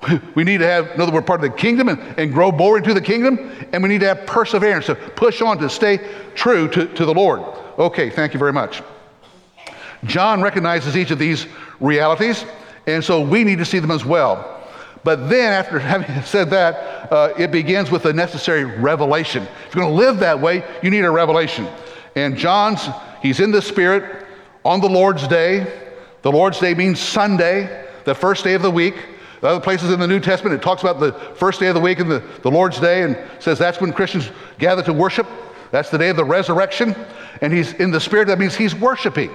We 0.36 0.44
need 0.44 0.58
to 0.58 0.66
have, 0.66 0.92
in 0.92 1.00
other 1.00 1.10
words, 1.10 1.26
part 1.26 1.42
of 1.42 1.50
the 1.50 1.56
kingdom 1.56 1.88
and, 1.88 2.00
and 2.18 2.32
grow 2.32 2.52
more 2.52 2.78
into 2.78 2.94
the 2.94 3.00
kingdom. 3.00 3.50
And 3.72 3.82
we 3.82 3.88
need 3.88 4.00
to 4.00 4.06
have 4.06 4.26
perseverance 4.26 4.86
to 4.86 4.94
push 4.94 5.42
on 5.42 5.58
to 5.58 5.68
stay 5.68 5.98
true 6.36 6.68
to, 6.68 6.86
to 6.86 7.04
the 7.04 7.12
Lord. 7.12 7.40
Okay, 7.78 8.08
thank 8.08 8.32
you 8.32 8.38
very 8.38 8.52
much. 8.52 8.80
John 10.04 10.40
recognizes 10.40 10.96
each 10.96 11.10
of 11.10 11.18
these 11.18 11.46
realities, 11.80 12.44
and 12.86 13.02
so 13.02 13.20
we 13.20 13.42
need 13.42 13.58
to 13.58 13.64
see 13.64 13.80
them 13.80 13.90
as 13.90 14.04
well. 14.04 14.58
But 15.04 15.28
then, 15.28 15.52
after 15.52 15.78
having 15.80 16.22
said 16.22 16.50
that, 16.50 17.12
uh, 17.12 17.34
it 17.38 17.50
begins 17.50 17.90
with 17.90 18.04
the 18.04 18.12
necessary 18.12 18.64
revelation. 18.64 19.42
If 19.42 19.74
you're 19.74 19.84
going 19.84 19.96
to 19.96 20.06
live 20.06 20.18
that 20.20 20.40
way, 20.40 20.64
you 20.82 20.90
need 20.90 21.04
a 21.04 21.10
revelation. 21.10 21.68
And 22.14 22.36
John's, 22.36 22.88
he's 23.22 23.40
in 23.40 23.50
the 23.50 23.62
Spirit 23.62 24.27
on 24.68 24.82
the 24.82 24.88
Lord's 24.88 25.26
Day. 25.26 25.66
The 26.20 26.30
Lord's 26.30 26.60
Day 26.60 26.74
means 26.74 27.00
Sunday, 27.00 27.86
the 28.04 28.14
first 28.14 28.44
day 28.44 28.52
of 28.52 28.60
the 28.60 28.70
week. 28.70 28.94
The 29.40 29.46
other 29.46 29.60
places 29.60 29.90
in 29.90 29.98
the 29.98 30.06
New 30.06 30.20
Testament, 30.20 30.54
it 30.54 30.62
talks 30.62 30.82
about 30.82 31.00
the 31.00 31.12
first 31.36 31.58
day 31.58 31.68
of 31.68 31.74
the 31.74 31.80
week 31.80 32.00
and 32.00 32.10
the, 32.10 32.22
the 32.42 32.50
Lord's 32.50 32.78
Day 32.78 33.02
and 33.02 33.16
says 33.38 33.58
that's 33.58 33.80
when 33.80 33.94
Christians 33.94 34.30
gather 34.58 34.82
to 34.82 34.92
worship. 34.92 35.26
That's 35.70 35.88
the 35.88 35.96
day 35.96 36.10
of 36.10 36.16
the 36.16 36.24
resurrection. 36.24 36.94
And 37.40 37.50
he's 37.50 37.72
in 37.74 37.90
the 37.90 38.00
Spirit, 38.00 38.28
that 38.28 38.38
means 38.38 38.54
he's 38.56 38.74
worshiping. 38.74 39.30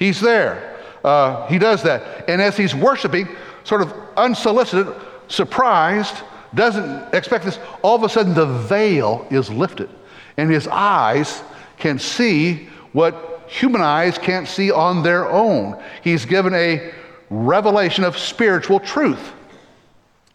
He's 0.00 0.20
there. 0.20 0.80
Uh, 1.04 1.46
he 1.46 1.58
does 1.58 1.84
that. 1.84 2.28
And 2.28 2.42
as 2.42 2.56
he's 2.56 2.74
worshiping, 2.74 3.28
sort 3.62 3.82
of 3.82 3.94
unsolicited, 4.16 4.92
surprised, 5.28 6.16
doesn't 6.56 7.14
expect 7.14 7.44
this, 7.44 7.60
all 7.82 7.94
of 7.94 8.02
a 8.02 8.08
sudden 8.08 8.34
the 8.34 8.46
veil 8.46 9.28
is 9.30 9.48
lifted. 9.48 9.90
And 10.36 10.50
his 10.50 10.66
eyes 10.66 11.44
can 11.78 12.00
see 12.00 12.68
what 12.92 13.35
human 13.48 13.80
eyes 13.80 14.18
can't 14.18 14.48
see 14.48 14.70
on 14.70 15.02
their 15.02 15.28
own. 15.30 15.82
He's 16.02 16.24
given 16.24 16.54
a 16.54 16.92
revelation 17.30 18.04
of 18.04 18.16
spiritual 18.16 18.80
truth. 18.80 19.32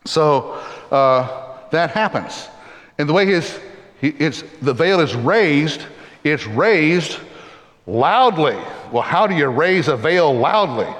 So 0.06 0.53
uh, 0.91 1.60
that 1.72 1.91
happens. 1.91 2.48
And 2.98 3.08
the 3.08 3.13
way 3.13 3.25
his, 3.25 3.60
it's, 4.01 4.44
the 4.62 4.74
veil 4.74 5.00
is 5.00 5.15
raised, 5.15 5.86
it's 6.24 6.46
raised 6.48 7.20
loudly. 7.88 8.58
Well, 8.91 9.03
how 9.03 9.27
do 9.27 9.36
you 9.36 9.48
raise 9.48 9.88
a 9.88 9.98
veil 9.98 10.34
loudly? 10.34 10.94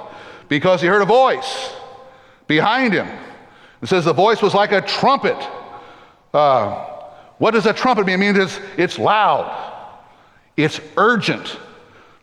Because 0.50 0.82
he 0.82 0.88
heard 0.88 1.01
a 1.01 1.06
voice 1.06 1.74
behind 2.48 2.94
him. 2.94 3.08
It 3.82 3.88
says 3.88 4.06
the 4.06 4.13
voice 4.13 4.41
was 4.41 4.53
like 4.53 4.72
a 4.72 4.82
trumpet. 4.82 5.38
Uh, 6.34 6.86
what 7.38 7.51
does 7.51 7.65
a 7.65 7.74
trumpet 7.74 8.06
mean? 8.06 8.15
It 8.15 8.34
means 8.34 8.38
it's, 8.38 8.60
it's 8.77 9.00
loud, 9.00 9.50
it's 10.56 10.80
urgent. 10.98 11.58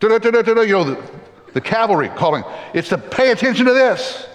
You 0.00 0.08
know, 0.08 0.18
the, 0.18 1.10
the 1.54 1.60
cavalry 1.60 2.08
calling. 2.10 2.44
It's 2.74 2.88
to 2.90 2.98
pay 2.98 3.30
attention 3.30 3.66
to 3.66 3.72
this. 3.72 4.26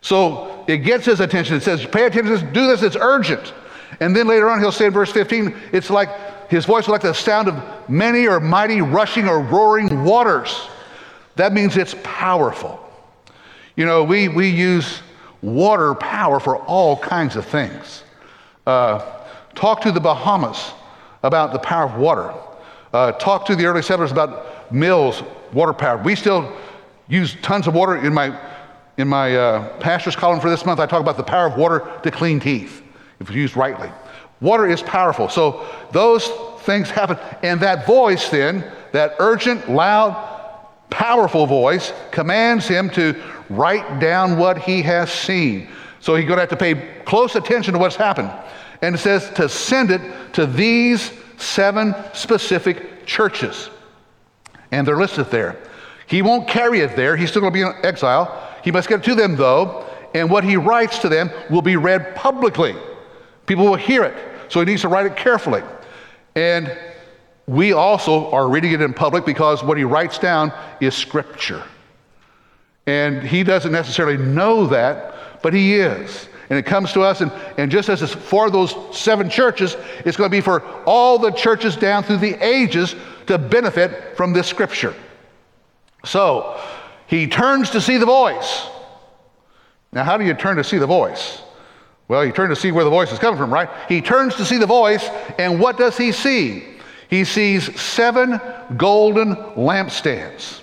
So 0.00 0.64
it 0.68 0.78
gets 0.78 1.06
his 1.06 1.20
attention. 1.20 1.56
It 1.56 1.62
says, 1.62 1.84
pay 1.86 2.06
attention 2.06 2.26
to 2.26 2.44
this, 2.44 2.52
do 2.52 2.66
this, 2.66 2.82
it's 2.82 2.96
urgent. 2.96 3.54
And 4.00 4.14
then 4.14 4.26
later 4.26 4.48
on, 4.48 4.60
he'll 4.60 4.72
say 4.72 4.86
in 4.86 4.92
verse 4.92 5.10
15, 5.10 5.54
it's 5.72 5.90
like 5.90 6.50
his 6.50 6.64
voice 6.64 6.86
was 6.86 6.88
like 6.88 7.02
the 7.02 7.14
sound 7.14 7.48
of 7.48 7.88
many 7.88 8.26
or 8.26 8.40
mighty 8.40 8.80
rushing 8.82 9.28
or 9.28 9.40
roaring 9.40 10.04
waters. 10.04 10.68
That 11.36 11.52
means 11.52 11.76
it's 11.76 11.94
powerful. 12.02 12.80
You 13.76 13.86
know, 13.86 14.04
we, 14.04 14.28
we 14.28 14.48
use 14.48 15.00
water 15.42 15.94
power 15.94 16.38
for 16.38 16.58
all 16.58 16.96
kinds 16.96 17.36
of 17.36 17.44
things. 17.46 18.04
Uh, 18.66 19.04
talk 19.54 19.80
to 19.82 19.92
the 19.92 20.00
Bahamas 20.00 20.72
about 21.22 21.52
the 21.52 21.58
power 21.58 21.86
of 21.86 21.96
water. 21.96 22.34
Uh, 22.92 23.12
talk 23.12 23.46
to 23.46 23.56
the 23.56 23.64
early 23.64 23.82
settlers 23.82 24.12
about 24.12 24.53
mills, 24.74 25.22
water 25.52 25.72
power. 25.72 25.96
We 26.02 26.14
still 26.16 26.52
use 27.08 27.36
tons 27.42 27.66
of 27.66 27.74
water. 27.74 27.96
In 27.96 28.12
my, 28.12 28.38
in 28.98 29.08
my 29.08 29.36
uh, 29.36 29.78
pastor's 29.78 30.16
column 30.16 30.40
for 30.40 30.50
this 30.50 30.66
month, 30.66 30.80
I 30.80 30.86
talk 30.86 31.00
about 31.00 31.16
the 31.16 31.22
power 31.22 31.46
of 31.46 31.56
water 31.56 31.90
to 32.02 32.10
clean 32.10 32.40
teeth, 32.40 32.82
if 33.20 33.30
used 33.30 33.56
rightly. 33.56 33.90
Water 34.40 34.66
is 34.66 34.82
powerful. 34.82 35.28
So 35.28 35.66
those 35.92 36.28
things 36.62 36.90
happen. 36.90 37.18
And 37.42 37.60
that 37.60 37.86
voice, 37.86 38.28
then, 38.28 38.70
that 38.92 39.14
urgent, 39.18 39.70
loud, 39.70 40.30
powerful 40.90 41.46
voice, 41.46 41.92
commands 42.10 42.66
him 42.66 42.90
to 42.90 43.20
write 43.48 44.00
down 44.00 44.36
what 44.36 44.58
he 44.58 44.82
has 44.82 45.10
seen. 45.12 45.68
So 46.00 46.16
he's 46.16 46.26
going 46.26 46.36
to 46.36 46.42
have 46.42 46.50
to 46.50 46.56
pay 46.56 46.74
close 47.04 47.36
attention 47.36 47.72
to 47.74 47.78
what's 47.78 47.96
happened. 47.96 48.30
And 48.82 48.94
it 48.94 48.98
says 48.98 49.30
to 49.36 49.48
send 49.48 49.90
it 49.90 50.34
to 50.34 50.46
these 50.46 51.12
seven 51.36 51.94
specific 52.12 53.06
churches. 53.06 53.70
And 54.70 54.86
they're 54.86 54.96
listed 54.96 55.26
there. 55.30 55.56
He 56.06 56.22
won't 56.22 56.48
carry 56.48 56.80
it 56.80 56.96
there. 56.96 57.16
He's 57.16 57.30
still 57.30 57.40
going 57.40 57.52
to 57.52 57.56
be 57.56 57.62
in 57.62 57.72
exile. 57.84 58.52
He 58.62 58.70
must 58.70 58.88
get 58.88 59.00
it 59.00 59.04
to 59.04 59.14
them, 59.14 59.36
though. 59.36 59.86
And 60.14 60.30
what 60.30 60.44
he 60.44 60.56
writes 60.56 60.98
to 61.00 61.08
them 61.08 61.30
will 61.50 61.62
be 61.62 61.76
read 61.76 62.14
publicly. 62.14 62.74
People 63.46 63.64
will 63.64 63.76
hear 63.76 64.04
it. 64.04 64.16
So 64.48 64.60
he 64.60 64.66
needs 64.66 64.82
to 64.82 64.88
write 64.88 65.06
it 65.06 65.16
carefully. 65.16 65.62
And 66.34 66.76
we 67.46 67.72
also 67.72 68.30
are 68.30 68.48
reading 68.48 68.72
it 68.72 68.80
in 68.80 68.94
public 68.94 69.26
because 69.26 69.62
what 69.62 69.76
he 69.76 69.84
writes 69.84 70.18
down 70.18 70.52
is 70.80 70.94
scripture. 70.94 71.62
And 72.86 73.22
he 73.22 73.42
doesn't 73.42 73.72
necessarily 73.72 74.16
know 74.16 74.66
that, 74.68 75.42
but 75.42 75.52
he 75.52 75.74
is. 75.74 76.28
And 76.50 76.58
it 76.58 76.66
comes 76.66 76.92
to 76.92 77.00
us, 77.00 77.20
and, 77.20 77.32
and 77.56 77.70
just 77.70 77.88
as 77.88 78.02
it's 78.02 78.12
for 78.12 78.50
those 78.50 78.74
seven 78.96 79.30
churches, 79.30 79.76
it's 80.04 80.16
going 80.16 80.30
to 80.30 80.36
be 80.36 80.42
for 80.42 80.62
all 80.84 81.18
the 81.18 81.30
churches 81.30 81.76
down 81.76 82.02
through 82.02 82.18
the 82.18 82.34
ages 82.44 82.94
to 83.26 83.38
benefit 83.38 84.16
from 84.16 84.32
this 84.32 84.46
scripture. 84.46 84.94
So 86.04 86.60
he 87.06 87.26
turns 87.26 87.70
to 87.70 87.80
see 87.80 87.96
the 87.96 88.06
voice. 88.06 88.66
Now, 89.92 90.04
how 90.04 90.16
do 90.16 90.24
you 90.24 90.34
turn 90.34 90.56
to 90.56 90.64
see 90.64 90.78
the 90.78 90.86
voice? 90.86 91.40
Well, 92.08 92.24
you 92.24 92.32
turn 92.32 92.50
to 92.50 92.56
see 92.56 92.72
where 92.72 92.84
the 92.84 92.90
voice 92.90 93.10
is 93.12 93.18
coming 93.18 93.38
from, 93.38 93.52
right? 93.52 93.70
He 93.88 94.02
turns 94.02 94.34
to 94.36 94.44
see 94.44 94.58
the 94.58 94.66
voice, 94.66 95.08
and 95.38 95.58
what 95.58 95.78
does 95.78 95.96
he 95.96 96.12
see? 96.12 96.64
He 97.08 97.24
sees 97.24 97.80
seven 97.80 98.40
golden 98.76 99.36
lampstands. 99.56 100.60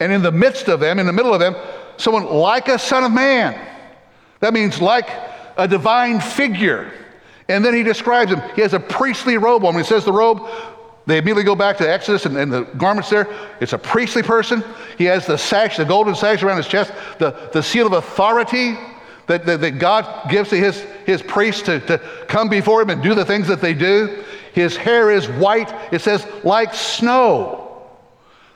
And 0.00 0.12
in 0.12 0.22
the 0.22 0.32
midst 0.32 0.68
of 0.68 0.80
them, 0.80 0.98
in 0.98 1.06
the 1.06 1.12
middle 1.12 1.34
of 1.34 1.40
them, 1.40 1.54
someone 1.96 2.26
like 2.26 2.68
a 2.68 2.78
son 2.78 3.04
of 3.04 3.12
man. 3.12 3.58
That 4.40 4.54
means 4.54 4.80
like 4.80 5.08
a 5.56 5.66
divine 5.66 6.20
figure. 6.20 6.92
And 7.48 7.64
then 7.64 7.74
he 7.74 7.82
describes 7.82 8.32
him. 8.32 8.42
He 8.54 8.60
has 8.62 8.74
a 8.74 8.80
priestly 8.80 9.38
robe 9.38 9.64
on. 9.64 9.74
When 9.74 9.82
he 9.82 9.88
says 9.88 10.04
the 10.04 10.12
robe, 10.12 10.48
they 11.06 11.16
immediately 11.16 11.44
go 11.44 11.54
back 11.54 11.78
to 11.78 11.90
Exodus 11.90 12.26
and, 12.26 12.36
and, 12.36 12.52
the 12.52 12.62
garments 12.76 13.08
there. 13.08 13.26
It's 13.60 13.72
a 13.72 13.78
priestly 13.78 14.22
person. 14.22 14.62
He 14.98 15.04
has 15.04 15.26
the 15.26 15.38
sash, 15.38 15.78
the 15.78 15.84
golden 15.84 16.14
sash 16.14 16.42
around 16.42 16.58
his 16.58 16.68
chest, 16.68 16.92
the, 17.18 17.48
the 17.52 17.62
seal 17.62 17.86
of 17.86 17.94
authority 17.94 18.76
that, 19.26 19.46
that, 19.46 19.60
that 19.62 19.78
God 19.78 20.30
gives 20.30 20.50
to 20.50 20.56
his, 20.56 20.80
his 21.06 21.22
priests 21.22 21.62
to, 21.62 21.80
to 21.80 21.98
come 22.28 22.50
before 22.50 22.82
him 22.82 22.90
and 22.90 23.02
do 23.02 23.14
the 23.14 23.24
things 23.24 23.48
that 23.48 23.62
they 23.62 23.72
do. 23.72 24.22
His 24.52 24.76
hair 24.76 25.10
is 25.10 25.28
white, 25.28 25.72
it 25.92 26.00
says, 26.00 26.26
like 26.44 26.74
snow. 26.74 27.86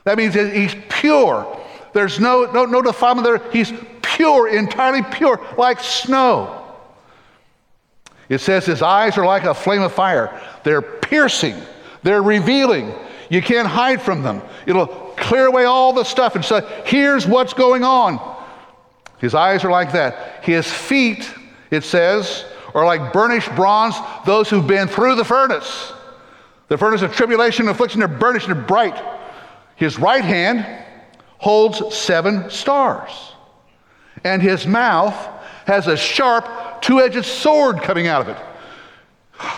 That 0.04 0.18
means 0.18 0.34
he's 0.34 0.74
pure. 0.88 1.58
There's 1.94 2.20
no, 2.20 2.50
no, 2.52 2.66
no 2.66 2.82
defilement 2.82 3.24
there. 3.24 3.50
He's 3.50 3.72
pure, 4.16 4.48
entirely 4.48 5.02
pure, 5.02 5.44
like 5.56 5.80
snow. 5.80 6.58
It 8.28 8.38
says 8.38 8.64
his 8.64 8.82
eyes 8.82 9.18
are 9.18 9.26
like 9.26 9.44
a 9.44 9.54
flame 9.54 9.82
of 9.82 9.92
fire. 9.92 10.40
They're 10.64 10.82
piercing, 10.82 11.56
they're 12.02 12.22
revealing. 12.22 12.94
You 13.28 13.40
can't 13.40 13.68
hide 13.68 14.02
from 14.02 14.22
them. 14.22 14.42
It'll 14.66 14.86
clear 15.16 15.46
away 15.46 15.64
all 15.64 15.92
the 15.92 16.04
stuff 16.04 16.34
and 16.34 16.44
say, 16.44 16.60
here's 16.84 17.26
what's 17.26 17.54
going 17.54 17.82
on. 17.82 18.20
His 19.18 19.34
eyes 19.34 19.64
are 19.64 19.70
like 19.70 19.92
that. 19.92 20.44
His 20.44 20.70
feet, 20.70 21.32
it 21.70 21.84
says, 21.84 22.44
are 22.74 22.84
like 22.84 23.12
burnished 23.12 23.54
bronze, 23.54 23.94
those 24.26 24.50
who've 24.50 24.66
been 24.66 24.88
through 24.88 25.14
the 25.14 25.24
furnace. 25.24 25.92
The 26.68 26.76
furnace 26.76 27.02
of 27.02 27.14
tribulation 27.14 27.66
and 27.66 27.74
affliction, 27.74 28.00
they're 28.00 28.08
burnished 28.08 28.48
and 28.48 28.66
bright. 28.66 29.00
His 29.76 29.98
right 29.98 30.24
hand 30.24 30.66
holds 31.38 31.94
seven 31.94 32.50
stars, 32.50 33.31
and 34.24 34.42
his 34.42 34.66
mouth 34.66 35.14
has 35.66 35.86
a 35.86 35.96
sharp, 35.96 36.82
two 36.82 37.00
edged 37.00 37.24
sword 37.24 37.82
coming 37.82 38.06
out 38.06 38.22
of 38.22 38.28
it. 38.28 38.42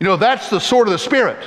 You 0.00 0.08
know, 0.08 0.16
that's 0.16 0.50
the 0.50 0.58
sword 0.58 0.88
of 0.88 0.92
the 0.92 0.98
Spirit. 0.98 1.38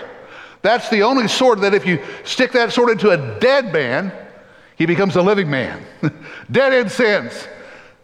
That's 0.62 0.90
the 0.90 1.04
only 1.04 1.28
sword 1.28 1.60
that 1.60 1.74
if 1.74 1.86
you 1.86 2.02
stick 2.24 2.54
that 2.54 2.72
sword 2.72 2.90
into 2.90 3.10
a 3.10 3.38
dead 3.42 3.74
man, 3.74 4.14
he 4.78 4.86
becomes 4.86 5.18
a 5.18 5.22
living 5.22 5.50
man. 5.50 5.86
dead 6.52 6.72
in 6.72 6.90
sins, 6.90 7.50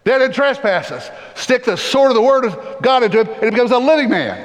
dead 0.03 0.21
in 0.21 0.33
trespasses. 0.33 1.09
Stick 1.35 1.63
the 1.63 1.77
sword 1.77 2.11
of 2.11 2.15
the 2.15 2.21
Word 2.21 2.43
of 2.43 2.81
God 2.81 3.03
into 3.03 3.21
him, 3.21 3.29
and 3.29 3.43
he 3.45 3.49
becomes 3.49 3.71
a 3.71 3.77
living 3.77 4.09
man. 4.09 4.37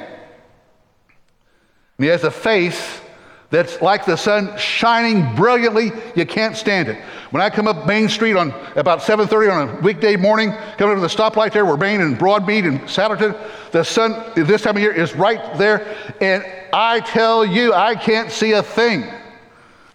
And 1.97 2.05
he 2.05 2.07
has 2.07 2.23
a 2.23 2.31
face 2.31 3.01
that's 3.49 3.81
like 3.81 4.05
the 4.05 4.17
sun 4.17 4.57
shining 4.57 5.33
brilliantly. 5.35 5.91
You 6.15 6.25
can't 6.25 6.57
stand 6.57 6.89
it. 6.89 6.97
When 7.31 7.41
I 7.41 7.49
come 7.49 7.65
up 7.67 7.87
Main 7.87 8.09
Street 8.09 8.35
on 8.35 8.53
about 8.75 8.99
7:30 8.99 9.49
on 9.49 9.69
a 9.69 9.81
weekday 9.81 10.17
morning, 10.17 10.51
coming 10.77 10.97
up 10.97 11.01
to 11.01 11.01
the 11.01 11.07
stoplight 11.07 11.53
there, 11.53 11.65
where 11.65 11.77
Main 11.77 12.01
and 12.01 12.17
Broadmead 12.17 12.67
and 12.67 12.81
Satterton, 12.81 13.37
the 13.71 13.83
sun 13.83 14.21
this 14.35 14.63
time 14.63 14.75
of 14.75 14.81
year 14.81 14.91
is 14.91 15.15
right 15.15 15.57
there, 15.57 15.95
and 16.19 16.45
I 16.73 16.99
tell 16.99 17.45
you, 17.45 17.73
I 17.73 17.95
can't 17.95 18.31
see 18.31 18.51
a 18.51 18.63
thing. 18.63 19.05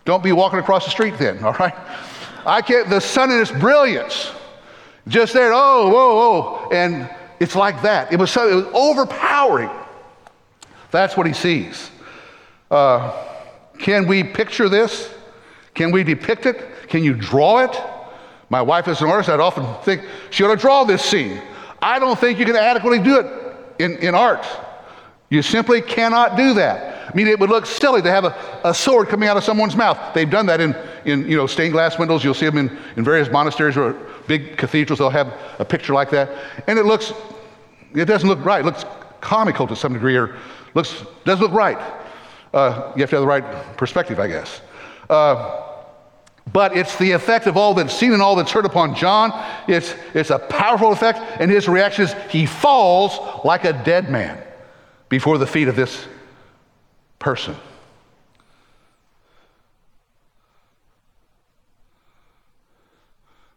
Don't 0.06 0.24
be 0.24 0.32
walking 0.32 0.58
across 0.58 0.84
the 0.84 0.90
street 0.90 1.18
then, 1.18 1.44
all 1.44 1.52
right? 1.52 1.74
I 2.46 2.62
can't. 2.62 2.88
The 2.88 3.00
sun 3.00 3.30
in 3.30 3.38
its 3.38 3.52
brilliance, 3.52 4.32
just 5.08 5.34
there. 5.34 5.52
Oh, 5.52 5.90
whoa, 5.90 6.14
whoa, 6.14 6.70
and 6.70 7.08
it's 7.38 7.54
like 7.54 7.82
that. 7.82 8.10
It 8.14 8.18
was 8.18 8.30
so, 8.30 8.48
it 8.48 8.54
was 8.54 8.66
overpowering. 8.72 9.70
That's 10.90 11.18
what 11.18 11.26
he 11.26 11.34
sees. 11.34 11.90
Uh, 12.70 13.28
can 13.82 14.06
we 14.06 14.22
picture 14.22 14.68
this? 14.68 15.12
Can 15.74 15.90
we 15.90 16.04
depict 16.04 16.46
it? 16.46 16.88
Can 16.88 17.02
you 17.02 17.14
draw 17.14 17.64
it? 17.64 17.76
My 18.48 18.62
wife 18.62 18.86
is 18.86 19.00
an 19.00 19.08
artist. 19.08 19.28
I'd 19.28 19.40
often 19.40 19.66
think 19.82 20.02
she 20.30 20.44
ought 20.44 20.54
to 20.54 20.56
draw 20.56 20.84
this 20.84 21.02
scene. 21.02 21.42
I 21.80 21.98
don't 21.98 22.18
think 22.18 22.38
you 22.38 22.46
can 22.46 22.54
adequately 22.54 23.00
do 23.00 23.18
it 23.18 23.26
in, 23.80 23.96
in 23.98 24.14
art. 24.14 24.46
You 25.30 25.42
simply 25.42 25.82
cannot 25.82 26.36
do 26.36 26.54
that. 26.54 27.10
I 27.10 27.16
mean, 27.16 27.26
it 27.26 27.40
would 27.40 27.50
look 27.50 27.66
silly 27.66 28.00
to 28.02 28.10
have 28.10 28.24
a, 28.24 28.60
a 28.62 28.72
sword 28.72 29.08
coming 29.08 29.28
out 29.28 29.36
of 29.36 29.42
someone's 29.42 29.74
mouth. 29.74 29.98
They've 30.14 30.30
done 30.30 30.46
that 30.46 30.60
in, 30.60 30.76
in 31.04 31.28
you 31.28 31.36
know, 31.36 31.48
stained 31.48 31.72
glass 31.72 31.98
windows. 31.98 32.22
You'll 32.22 32.34
see 32.34 32.46
them 32.46 32.58
in, 32.58 32.78
in 32.96 33.02
various 33.02 33.30
monasteries 33.30 33.76
or 33.76 33.94
big 34.28 34.56
cathedrals. 34.58 35.00
They'll 35.00 35.10
have 35.10 35.34
a 35.58 35.64
picture 35.64 35.92
like 35.92 36.10
that. 36.10 36.30
And 36.68 36.78
it 36.78 36.84
looks, 36.84 37.12
it 37.94 38.04
doesn't 38.04 38.28
look 38.28 38.44
right. 38.44 38.60
It 38.60 38.66
looks 38.66 38.84
comical 39.20 39.66
to 39.66 39.74
some 39.74 39.92
degree 39.92 40.16
or 40.16 40.36
looks, 40.74 41.02
doesn't 41.24 41.42
look 41.42 41.52
right. 41.52 41.78
Uh, 42.52 42.92
you 42.94 43.00
have 43.00 43.10
to 43.10 43.16
have 43.16 43.22
the 43.22 43.26
right 43.26 43.76
perspective, 43.76 44.20
I 44.20 44.28
guess. 44.28 44.60
Uh, 45.08 45.62
but 46.52 46.76
it's 46.76 46.96
the 46.98 47.12
effect 47.12 47.46
of 47.46 47.56
all 47.56 47.74
that's 47.74 47.94
seen 47.94 48.12
and 48.12 48.20
all 48.20 48.34
that's 48.34 48.50
heard 48.50 48.66
upon 48.66 48.94
John. 48.94 49.32
It's, 49.68 49.94
it's 50.12 50.30
a 50.30 50.38
powerful 50.38 50.92
effect, 50.92 51.18
and 51.40 51.50
his 51.50 51.68
reaction 51.68 52.04
is 52.04 52.14
he 52.28 52.46
falls 52.46 53.44
like 53.44 53.64
a 53.64 53.72
dead 53.72 54.10
man 54.10 54.42
before 55.08 55.38
the 55.38 55.46
feet 55.46 55.68
of 55.68 55.76
this 55.76 56.06
person. 57.18 57.54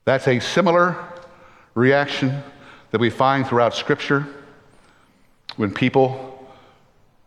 That's 0.06 0.28
a 0.28 0.40
similar 0.40 1.04
reaction 1.74 2.44
that 2.92 3.02
we 3.02 3.10
find 3.10 3.46
throughout 3.48 3.74
Scripture 3.74 4.28
when 5.56 5.74
people 5.74 6.48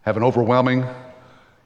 have 0.02 0.16
an 0.16 0.22
overwhelming, 0.22 0.84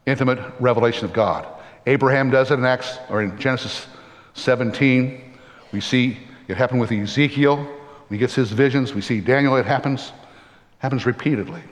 intimate 0.07 0.39
revelation 0.61 1.05
of 1.05 1.13
God. 1.13 1.47
Abraham 1.87 2.31
does 2.31 2.51
it 2.51 2.55
in 2.55 2.65
Acts 2.65 2.99
or 3.09 3.23
in 3.23 3.39
Genesis 3.39 3.87
17. 4.35 5.37
We 5.73 5.81
see 5.81 6.19
it 6.49 6.57
happen 6.57 6.79
with 6.79 6.93
Ezekiel 6.93 7.57
when 7.57 7.69
he 8.11 8.19
gets 8.19 8.35
his 8.35 8.53
visions. 8.53 8.95
We 8.95 9.01
see 9.01 9.21
Daniel, 9.21 9.57
it 9.57 9.67
happens, 9.67 10.13
happens 10.79 11.07
repeatedly. 11.07 11.63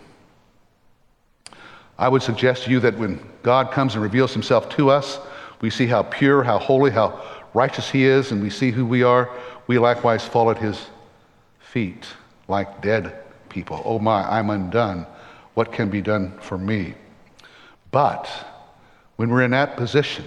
I 1.99 2.09
would 2.09 2.23
suggest 2.23 2.65
to 2.65 2.71
you 2.71 2.81
that 2.81 2.97
when 2.97 3.21
God 3.43 3.73
comes 3.73 3.95
and 3.95 4.03
reveals 4.03 4.33
himself 4.33 4.69
to 4.71 4.91
us, 4.91 5.19
we 5.61 5.69
see 5.69 5.87
how 5.87 6.03
pure, 6.03 6.43
how 6.43 6.59
holy, 6.59 6.91
how 6.91 7.23
righteous 7.53 7.91
he 7.91 8.05
is, 8.05 8.33
and 8.33 8.43
we 8.43 8.49
see 8.49 8.71
who 8.71 8.87
we 8.87 9.03
are. 9.03 9.29
We 9.67 9.79
likewise 9.79 10.25
fall 10.25 10.51
at 10.51 10.57
his 10.57 10.87
feet 11.59 12.07
like 12.49 12.81
dead 12.81 13.15
people. 13.49 13.83
Oh 13.85 13.99
my, 13.99 14.23
I'm 14.23 14.51
undone. 14.51 15.07
What 15.55 15.73
can 15.73 15.91
be 15.91 16.01
done 16.01 16.39
for 16.41 16.57
me? 16.57 16.95
But 17.90 18.28
when 19.16 19.30
we're 19.30 19.42
in 19.42 19.50
that 19.52 19.76
position, 19.76 20.25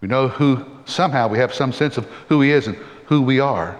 we 0.00 0.08
know 0.08 0.28
who, 0.28 0.64
somehow 0.84 1.28
we 1.28 1.38
have 1.38 1.54
some 1.54 1.72
sense 1.72 1.96
of 1.96 2.06
who 2.28 2.40
He 2.40 2.50
is 2.50 2.66
and 2.66 2.76
who 3.06 3.22
we 3.22 3.40
are. 3.40 3.78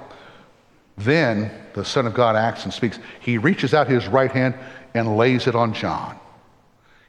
Then 0.98 1.50
the 1.74 1.84
Son 1.84 2.06
of 2.06 2.14
God 2.14 2.36
acts 2.36 2.64
and 2.64 2.74
speaks. 2.74 2.98
He 3.20 3.38
reaches 3.38 3.74
out 3.74 3.88
His 3.88 4.06
right 4.06 4.30
hand 4.30 4.54
and 4.94 5.16
lays 5.16 5.46
it 5.46 5.54
on 5.54 5.72
John. 5.72 6.18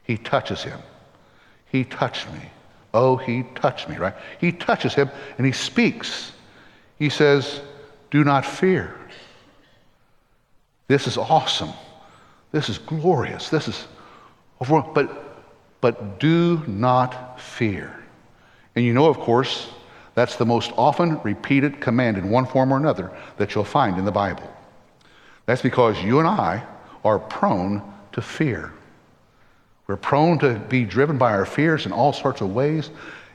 He 0.04 0.16
touches 0.16 0.62
him. 0.62 0.80
He 1.70 1.84
touched 1.84 2.30
me. 2.32 2.50
Oh, 2.94 3.16
he 3.16 3.44
touched 3.54 3.88
me, 3.88 3.96
right? 3.96 4.14
He 4.38 4.52
touches 4.52 4.94
him 4.94 5.10
and 5.38 5.46
he 5.46 5.52
speaks. 5.52 6.32
He 6.98 7.08
says, 7.08 7.60
Do 8.10 8.24
not 8.24 8.44
fear. 8.44 8.94
This 10.88 11.06
is 11.06 11.16
awesome. 11.16 11.72
This 12.50 12.68
is 12.68 12.78
glorious. 12.78 13.48
This 13.48 13.68
is, 13.68 13.86
but 14.60 15.31
but 15.82 16.18
do 16.18 16.62
not 16.66 17.38
fear. 17.38 17.94
And 18.74 18.82
you 18.82 18.94
know, 18.94 19.06
of 19.06 19.18
course, 19.18 19.68
that's 20.14 20.36
the 20.36 20.46
most 20.46 20.72
often 20.78 21.20
repeated 21.22 21.80
command 21.80 22.16
in 22.16 22.30
one 22.30 22.46
form 22.46 22.72
or 22.72 22.78
another 22.78 23.10
that 23.36 23.54
you'll 23.54 23.64
find 23.64 23.98
in 23.98 24.06
the 24.06 24.12
Bible. 24.12 24.50
That's 25.44 25.60
because 25.60 26.02
you 26.02 26.20
and 26.20 26.28
I 26.28 26.64
are 27.04 27.18
prone 27.18 27.82
to 28.12 28.22
fear. 28.22 28.72
We're 29.86 29.96
prone 29.96 30.38
to 30.38 30.54
be 30.54 30.84
driven 30.84 31.18
by 31.18 31.32
our 31.32 31.44
fears 31.44 31.84
in 31.84 31.92
all 31.92 32.12
sorts 32.12 32.40
of 32.40 32.54
ways, 32.54 32.90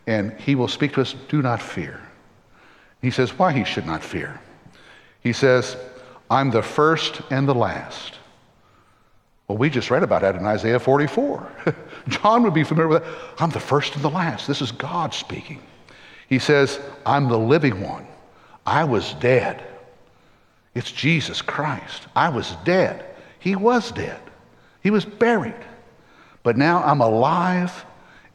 and 0.08 0.32
He 0.40 0.56
will 0.56 0.70
speak 0.70 0.94
to 0.94 1.02
us 1.02 1.16
do 1.28 1.42
not 1.42 1.62
fear. 1.62 2.02
He 3.02 3.12
says, 3.12 3.38
why 3.38 3.52
He 3.52 3.66
should 3.66 3.86
not 3.86 4.04
fear. 4.04 4.40
He 5.20 5.34
says, 5.34 5.76
I'm 6.30 6.52
the 6.52 6.64
first 6.64 7.22
and 7.30 7.48
the 7.48 7.56
last. 7.56 8.17
Well, 9.48 9.58
we 9.58 9.70
just 9.70 9.90
read 9.90 10.04
about 10.04 10.22
that 10.22 10.36
in 10.36 10.46
Isaiah 10.46 10.80
44. 10.80 11.52
John 12.10 12.44
would 12.44 12.54
be 12.54 12.64
familiar 12.64 12.90
with 12.90 13.04
that. 13.04 13.14
I'm 13.40 13.50
the 13.50 13.60
first 13.60 13.96
and 13.96 14.04
the 14.04 14.10
last. 14.10 14.46
This 14.46 14.62
is 14.62 14.72
God 14.72 15.14
speaking. 15.14 15.62
He 16.28 16.40
says, 16.40 16.80
I'm 17.06 17.30
the 17.30 17.40
living 17.40 17.82
one. 17.82 18.06
I 18.66 18.84
was 18.84 19.14
dead. 19.16 19.64
It's 20.76 20.92
Jesus 20.92 21.42
Christ. 21.42 22.08
I 22.16 22.28
was 22.30 22.58
dead. 22.66 23.06
He 23.40 23.56
was 23.56 23.92
dead. 23.92 24.20
He 24.84 24.92
was 24.92 25.06
buried. 25.06 25.56
But 26.44 26.58
now 26.58 26.84
I'm 26.84 27.02
alive, 27.02 27.86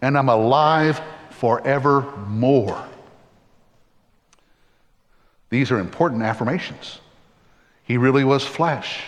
and 0.01 0.17
I'm 0.17 0.31
alive 0.31 1.01
forevermore. 1.31 2.89
These 5.51 5.71
are 5.71 5.79
important 5.79 6.23
affirmations. 6.23 7.01
He 7.85 7.99
really 7.99 8.25
was 8.25 8.47
flesh. 8.47 9.03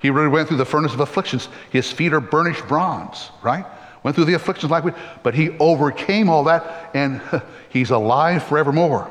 He 0.00 0.10
really 0.10 0.28
went 0.28 0.48
through 0.48 0.56
the 0.56 0.64
furnace 0.64 0.94
of 0.94 1.00
afflictions. 1.00 1.48
His 1.70 1.92
feet 1.92 2.12
are 2.12 2.20
burnished 2.20 2.66
bronze, 2.66 3.30
right? 3.42 3.66
Went 4.02 4.14
through 4.14 4.24
the 4.24 4.34
afflictions 4.34 4.70
like 4.70 4.82
we, 4.82 4.92
but 5.22 5.34
he 5.34 5.50
overcame 5.58 6.28
all 6.28 6.44
that 6.44 6.90
and 6.94 7.20
he's 7.68 7.90
alive 7.90 8.42
forevermore. 8.42 9.10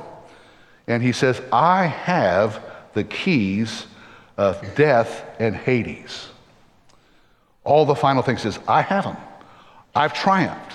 And 0.88 1.04
he 1.04 1.12
says, 1.12 1.40
I 1.54 1.86
have 1.86 2.64
the 2.94 3.04
keys 3.04 3.86
of 4.36 4.76
death 4.76 5.24
and 5.40 5.56
Hades. 5.56 6.30
All 7.64 7.86
the 7.86 7.96
final 7.96 8.24
things 8.24 8.46
is, 8.46 8.58
I 8.68 8.82
have 8.82 9.04
them. 9.04 9.18
I've 9.94 10.14
triumphed. 10.14 10.74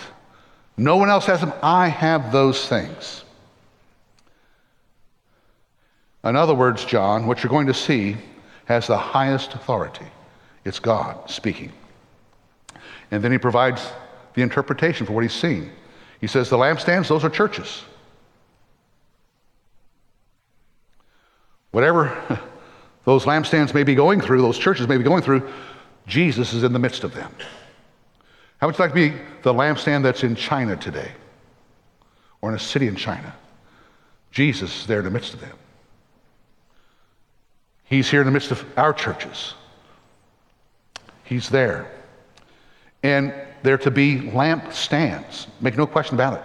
No 0.76 0.96
one 0.96 1.10
else 1.10 1.26
has 1.26 1.40
them. 1.40 1.52
I 1.62 1.88
have 1.88 2.30
those 2.30 2.68
things. 2.68 3.24
In 6.22 6.36
other 6.36 6.54
words, 6.54 6.84
John, 6.84 7.26
what 7.26 7.42
you're 7.42 7.50
going 7.50 7.66
to 7.66 7.74
see 7.74 8.16
has 8.66 8.86
the 8.86 8.96
highest 8.96 9.54
authority. 9.54 10.06
It's 10.64 10.78
God 10.78 11.30
speaking. 11.30 11.72
And 13.10 13.22
then 13.22 13.32
he 13.32 13.38
provides 13.38 13.86
the 14.34 14.42
interpretation 14.42 15.06
for 15.06 15.12
what 15.12 15.22
he's 15.22 15.32
seeing. 15.32 15.70
He 16.20 16.26
says 16.26 16.48
the 16.48 16.56
lampstands, 16.56 17.08
those 17.08 17.24
are 17.24 17.30
churches. 17.30 17.84
Whatever 21.70 22.40
those 23.04 23.24
lampstands 23.24 23.74
may 23.74 23.82
be 23.82 23.94
going 23.94 24.20
through, 24.20 24.40
those 24.40 24.58
churches 24.58 24.88
may 24.88 24.96
be 24.96 25.04
going 25.04 25.22
through, 25.22 25.48
Jesus 26.06 26.52
is 26.52 26.62
in 26.62 26.72
the 26.72 26.78
midst 26.78 27.04
of 27.04 27.14
them. 27.14 27.32
How 28.58 28.68
would 28.68 28.78
you 28.78 28.84
like 28.84 28.92
to 28.92 29.10
be 29.10 29.16
the 29.42 29.52
lampstand 29.52 30.02
that's 30.02 30.22
in 30.22 30.36
China 30.36 30.76
today? 30.76 31.12
Or 32.40 32.50
in 32.50 32.56
a 32.56 32.58
city 32.58 32.88
in 32.88 32.96
China? 32.96 33.34
Jesus 34.30 34.80
is 34.80 34.86
there 34.86 34.98
in 34.98 35.04
the 35.04 35.10
midst 35.10 35.34
of 35.34 35.40
them. 35.40 35.56
He's 37.94 38.10
here 38.10 38.22
in 38.22 38.26
the 38.26 38.32
midst 38.32 38.50
of 38.50 38.64
our 38.76 38.92
churches. 38.92 39.54
He's 41.22 41.48
there. 41.48 41.88
And 43.04 43.32
they're 43.62 43.78
to 43.78 43.90
be 43.92 44.32
lamp 44.32 44.72
stands, 44.72 45.46
make 45.60 45.76
no 45.76 45.86
question 45.86 46.16
about 46.16 46.34
it. 46.34 46.42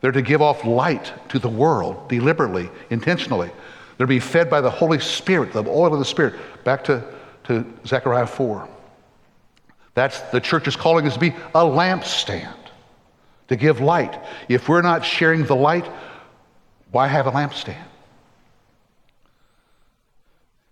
They're 0.00 0.10
to 0.10 0.20
give 0.20 0.42
off 0.42 0.64
light 0.64 1.12
to 1.28 1.38
the 1.38 1.48
world 1.48 2.08
deliberately, 2.08 2.70
intentionally. 2.90 3.52
They're 3.96 4.08
to 4.08 4.08
be 4.08 4.18
fed 4.18 4.50
by 4.50 4.60
the 4.60 4.70
Holy 4.70 4.98
Spirit, 4.98 5.52
the 5.52 5.62
oil 5.62 5.92
of 5.92 6.00
the 6.00 6.04
Spirit. 6.04 6.34
Back 6.64 6.82
to, 6.84 7.04
to 7.44 7.64
Zechariah 7.86 8.26
4. 8.26 8.68
That's 9.94 10.20
the 10.32 10.40
church's 10.40 10.74
calling 10.74 11.06
is 11.06 11.14
to 11.14 11.20
be 11.20 11.30
a 11.54 11.62
lampstand, 11.62 12.56
to 13.46 13.54
give 13.54 13.80
light. 13.80 14.20
If 14.48 14.68
we're 14.68 14.82
not 14.82 15.04
sharing 15.04 15.44
the 15.44 15.54
light, 15.54 15.88
why 16.90 17.06
have 17.06 17.28
a 17.28 17.30
lampstand? 17.30 17.89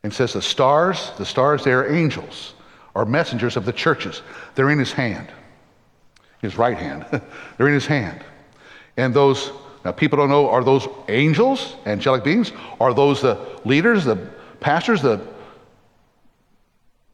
And 0.02 0.12
says 0.12 0.32
the 0.32 0.42
stars, 0.42 1.12
the 1.18 1.26
stars, 1.26 1.64
they 1.64 1.72
are 1.72 1.92
angels, 1.92 2.54
are 2.94 3.04
messengers 3.04 3.56
of 3.56 3.64
the 3.64 3.72
churches. 3.72 4.22
They're 4.54 4.70
in 4.70 4.78
his 4.78 4.92
hand, 4.92 5.28
his 6.40 6.56
right 6.56 6.76
hand. 6.76 7.04
They're 7.58 7.68
in 7.68 7.74
his 7.74 7.86
hand. 7.86 8.24
And 8.96 9.14
those 9.14 9.52
now 9.84 9.92
people 9.92 10.18
don't 10.18 10.28
know, 10.28 10.48
are 10.50 10.64
those 10.64 10.88
angels, 11.08 11.76
angelic 11.86 12.24
beings? 12.24 12.52
Are 12.80 12.92
those 12.92 13.22
the 13.22 13.38
leaders, 13.64 14.04
the 14.04 14.16
pastors, 14.60 15.02
the 15.02 15.26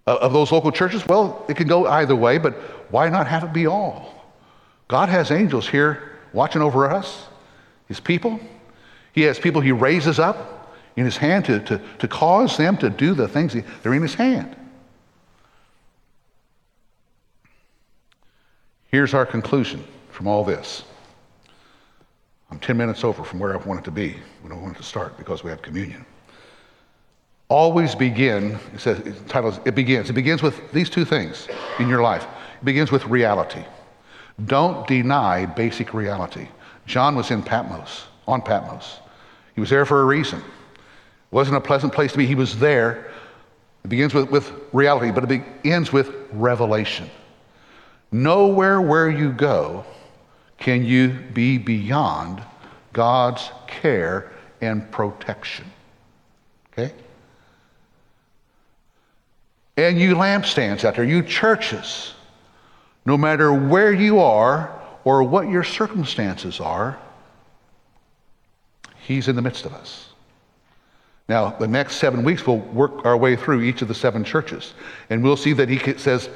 of 0.06 0.32
those 0.32 0.52
local 0.52 0.72
churches? 0.72 1.06
Well, 1.06 1.44
it 1.48 1.56
can 1.56 1.68
go 1.68 1.86
either 1.86 2.16
way, 2.16 2.38
but 2.38 2.54
why 2.90 3.08
not 3.08 3.26
have 3.26 3.44
it 3.44 3.52
be 3.52 3.66
all? 3.66 4.12
God 4.88 5.08
has 5.08 5.30
angels 5.30 5.68
here 5.68 6.18
watching 6.32 6.62
over 6.62 6.90
us, 6.90 7.26
his 7.86 8.00
people. 8.00 8.40
He 9.12 9.22
has 9.22 9.38
people 9.38 9.60
he 9.60 9.72
raises 9.72 10.18
up 10.18 10.63
in 10.96 11.04
his 11.04 11.16
hand 11.16 11.44
to, 11.46 11.60
to, 11.60 11.80
to 11.98 12.08
cause 12.08 12.56
them 12.56 12.76
to 12.78 12.90
do 12.90 13.14
the 13.14 13.28
things 13.28 13.52
that 13.54 13.64
are 13.84 13.94
in 13.94 14.02
his 14.02 14.14
hand. 14.14 14.56
Here's 18.88 19.12
our 19.12 19.26
conclusion 19.26 19.82
from 20.10 20.28
all 20.28 20.44
this. 20.44 20.84
I'm 22.50 22.60
10 22.60 22.76
minutes 22.76 23.02
over 23.02 23.24
from 23.24 23.40
where 23.40 23.52
I 23.52 23.56
wanted 23.56 23.84
to 23.86 23.90
be 23.90 24.16
when 24.42 24.52
I 24.52 24.56
wanted 24.56 24.76
to 24.76 24.84
start 24.84 25.18
because 25.18 25.42
we 25.42 25.50
have 25.50 25.62
communion. 25.62 26.06
Always 27.48 27.94
begin, 27.96 28.58
it 28.72 28.80
says, 28.80 29.00
it 29.00 29.28
titles, 29.28 29.58
it 29.64 29.74
begins. 29.74 30.10
It 30.10 30.12
begins 30.12 30.42
with 30.42 30.72
these 30.72 30.88
two 30.88 31.04
things 31.04 31.48
in 31.80 31.88
your 31.88 32.02
life. 32.02 32.24
It 32.60 32.64
begins 32.64 32.92
with 32.92 33.04
reality. 33.06 33.64
Don't 34.46 34.86
deny 34.86 35.46
basic 35.46 35.92
reality. 35.92 36.48
John 36.86 37.16
was 37.16 37.30
in 37.30 37.42
Patmos, 37.42 38.04
on 38.28 38.42
Patmos. 38.42 39.00
He 39.54 39.60
was 39.60 39.70
there 39.70 39.84
for 39.84 40.02
a 40.02 40.04
reason. 40.04 40.42
Wasn't 41.34 41.56
a 41.56 41.60
pleasant 41.60 41.92
place 41.92 42.12
to 42.12 42.18
be. 42.18 42.26
He 42.26 42.36
was 42.36 42.60
there. 42.60 43.10
It 43.82 43.88
begins 43.88 44.14
with, 44.14 44.30
with 44.30 44.52
reality, 44.72 45.10
but 45.10 45.24
it 45.24 45.26
begins 45.26 45.92
with 45.92 46.14
revelation. 46.30 47.10
Nowhere 48.12 48.80
where 48.80 49.10
you 49.10 49.32
go 49.32 49.84
can 50.58 50.84
you 50.84 51.08
be 51.08 51.58
beyond 51.58 52.40
God's 52.92 53.50
care 53.66 54.30
and 54.60 54.88
protection. 54.92 55.64
Okay? 56.72 56.94
And 59.76 59.98
you 59.98 60.14
lampstands 60.14 60.84
out 60.84 60.94
there, 60.94 61.04
you 61.04 61.20
churches, 61.20 62.14
no 63.04 63.16
matter 63.16 63.52
where 63.52 63.92
you 63.92 64.20
are 64.20 64.80
or 65.02 65.24
what 65.24 65.48
your 65.48 65.64
circumstances 65.64 66.60
are, 66.60 66.96
He's 69.04 69.26
in 69.26 69.34
the 69.34 69.42
midst 69.42 69.66
of 69.66 69.74
us. 69.74 70.13
Now, 71.28 71.50
the 71.50 71.66
next 71.66 71.96
seven 71.96 72.22
weeks, 72.22 72.46
we'll 72.46 72.58
work 72.58 73.06
our 73.06 73.16
way 73.16 73.34
through 73.34 73.62
each 73.62 73.80
of 73.82 73.88
the 73.88 73.94
seven 73.94 74.24
churches, 74.24 74.74
and 75.08 75.22
we'll 75.22 75.36
see 75.36 75.54
that 75.54 75.68
He 75.68 75.78
says 75.96 76.28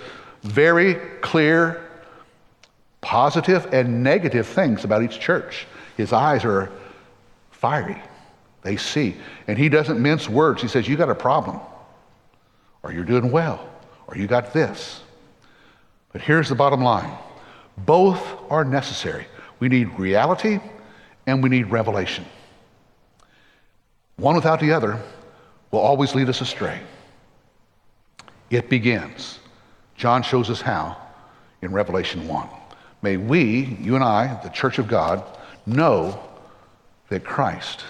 very 0.43 0.95
clear 1.21 1.85
positive 3.01 3.67
and 3.73 4.03
negative 4.03 4.47
things 4.47 4.85
about 4.85 5.03
each 5.03 5.21
church. 5.21 5.67
His 5.97 6.13
eyes 6.13 6.45
are 6.45 6.71
fiery, 7.51 8.01
they 8.63 8.77
see. 8.77 9.17
And 9.47 9.59
he 9.59 9.69
doesn't 9.69 10.01
mince 10.01 10.29
words. 10.29 10.63
He 10.63 10.69
says, 10.69 10.89
You 10.89 10.97
got 10.97 11.11
a 11.11 11.15
problem, 11.15 11.61
or 12.83 12.93
you're 12.93 13.05
doing 13.05 13.31
well, 13.31 13.69
or 14.07 14.17
you 14.17 14.27
got 14.27 14.53
this. 14.53 15.03
But 16.13 16.23
here's 16.23 16.49
the 16.49 16.55
bottom 16.55 16.83
line 16.83 17.17
both 17.77 18.23
are 18.51 18.65
necessary. 18.65 19.27
We 19.61 19.69
need 19.69 19.99
reality 19.99 20.61
and 21.27 21.43
we 21.43 21.49
need 21.49 21.71
revelation. 21.71 22.25
One 24.19 24.35
without 24.35 24.59
the 24.61 24.73
other 24.73 25.01
will 25.71 25.81
always 25.81 26.15
lead 26.15 26.29
us 26.29 26.41
astray. 26.41 26.81
It 28.51 28.69
begins. 28.69 29.39
John 29.97 30.23
shows 30.23 30.51
us 30.51 30.61
how 30.61 30.97
in 31.63 31.73
Revelation 31.73 32.27
1. 32.27 32.49
May 33.01 33.17
we, 33.17 33.79
you 33.81 33.95
and 33.95 34.03
I, 34.03 34.41
the 34.43 34.49
church 34.49 34.79
of 34.79 34.89
God, 34.89 35.25
know 35.67 36.21
that 37.09 37.25
Christ 37.25 37.85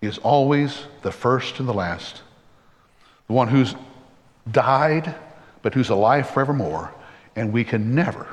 is 0.00 0.18
always 0.18 0.84
the 1.02 1.10
first 1.10 1.58
and 1.58 1.68
the 1.68 1.74
last, 1.74 2.22
the 3.26 3.32
one 3.32 3.48
who's 3.48 3.74
died, 4.50 5.12
but 5.62 5.74
who's 5.74 5.90
alive 5.90 6.30
forevermore, 6.30 6.92
and 7.34 7.52
we 7.52 7.64
can 7.64 7.94
never 7.94 8.28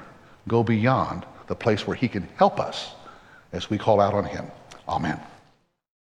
go 0.47 0.63
beyond 0.63 1.25
the 1.47 1.55
place 1.55 1.87
where 1.87 1.95
he 1.95 2.07
can 2.07 2.27
help 2.35 2.59
us 2.59 2.91
as 3.51 3.69
we 3.69 3.79
call 3.79 3.99
out 3.99 4.13
on 4.13 4.25
him. 4.25 4.45
Amen. 4.87 5.19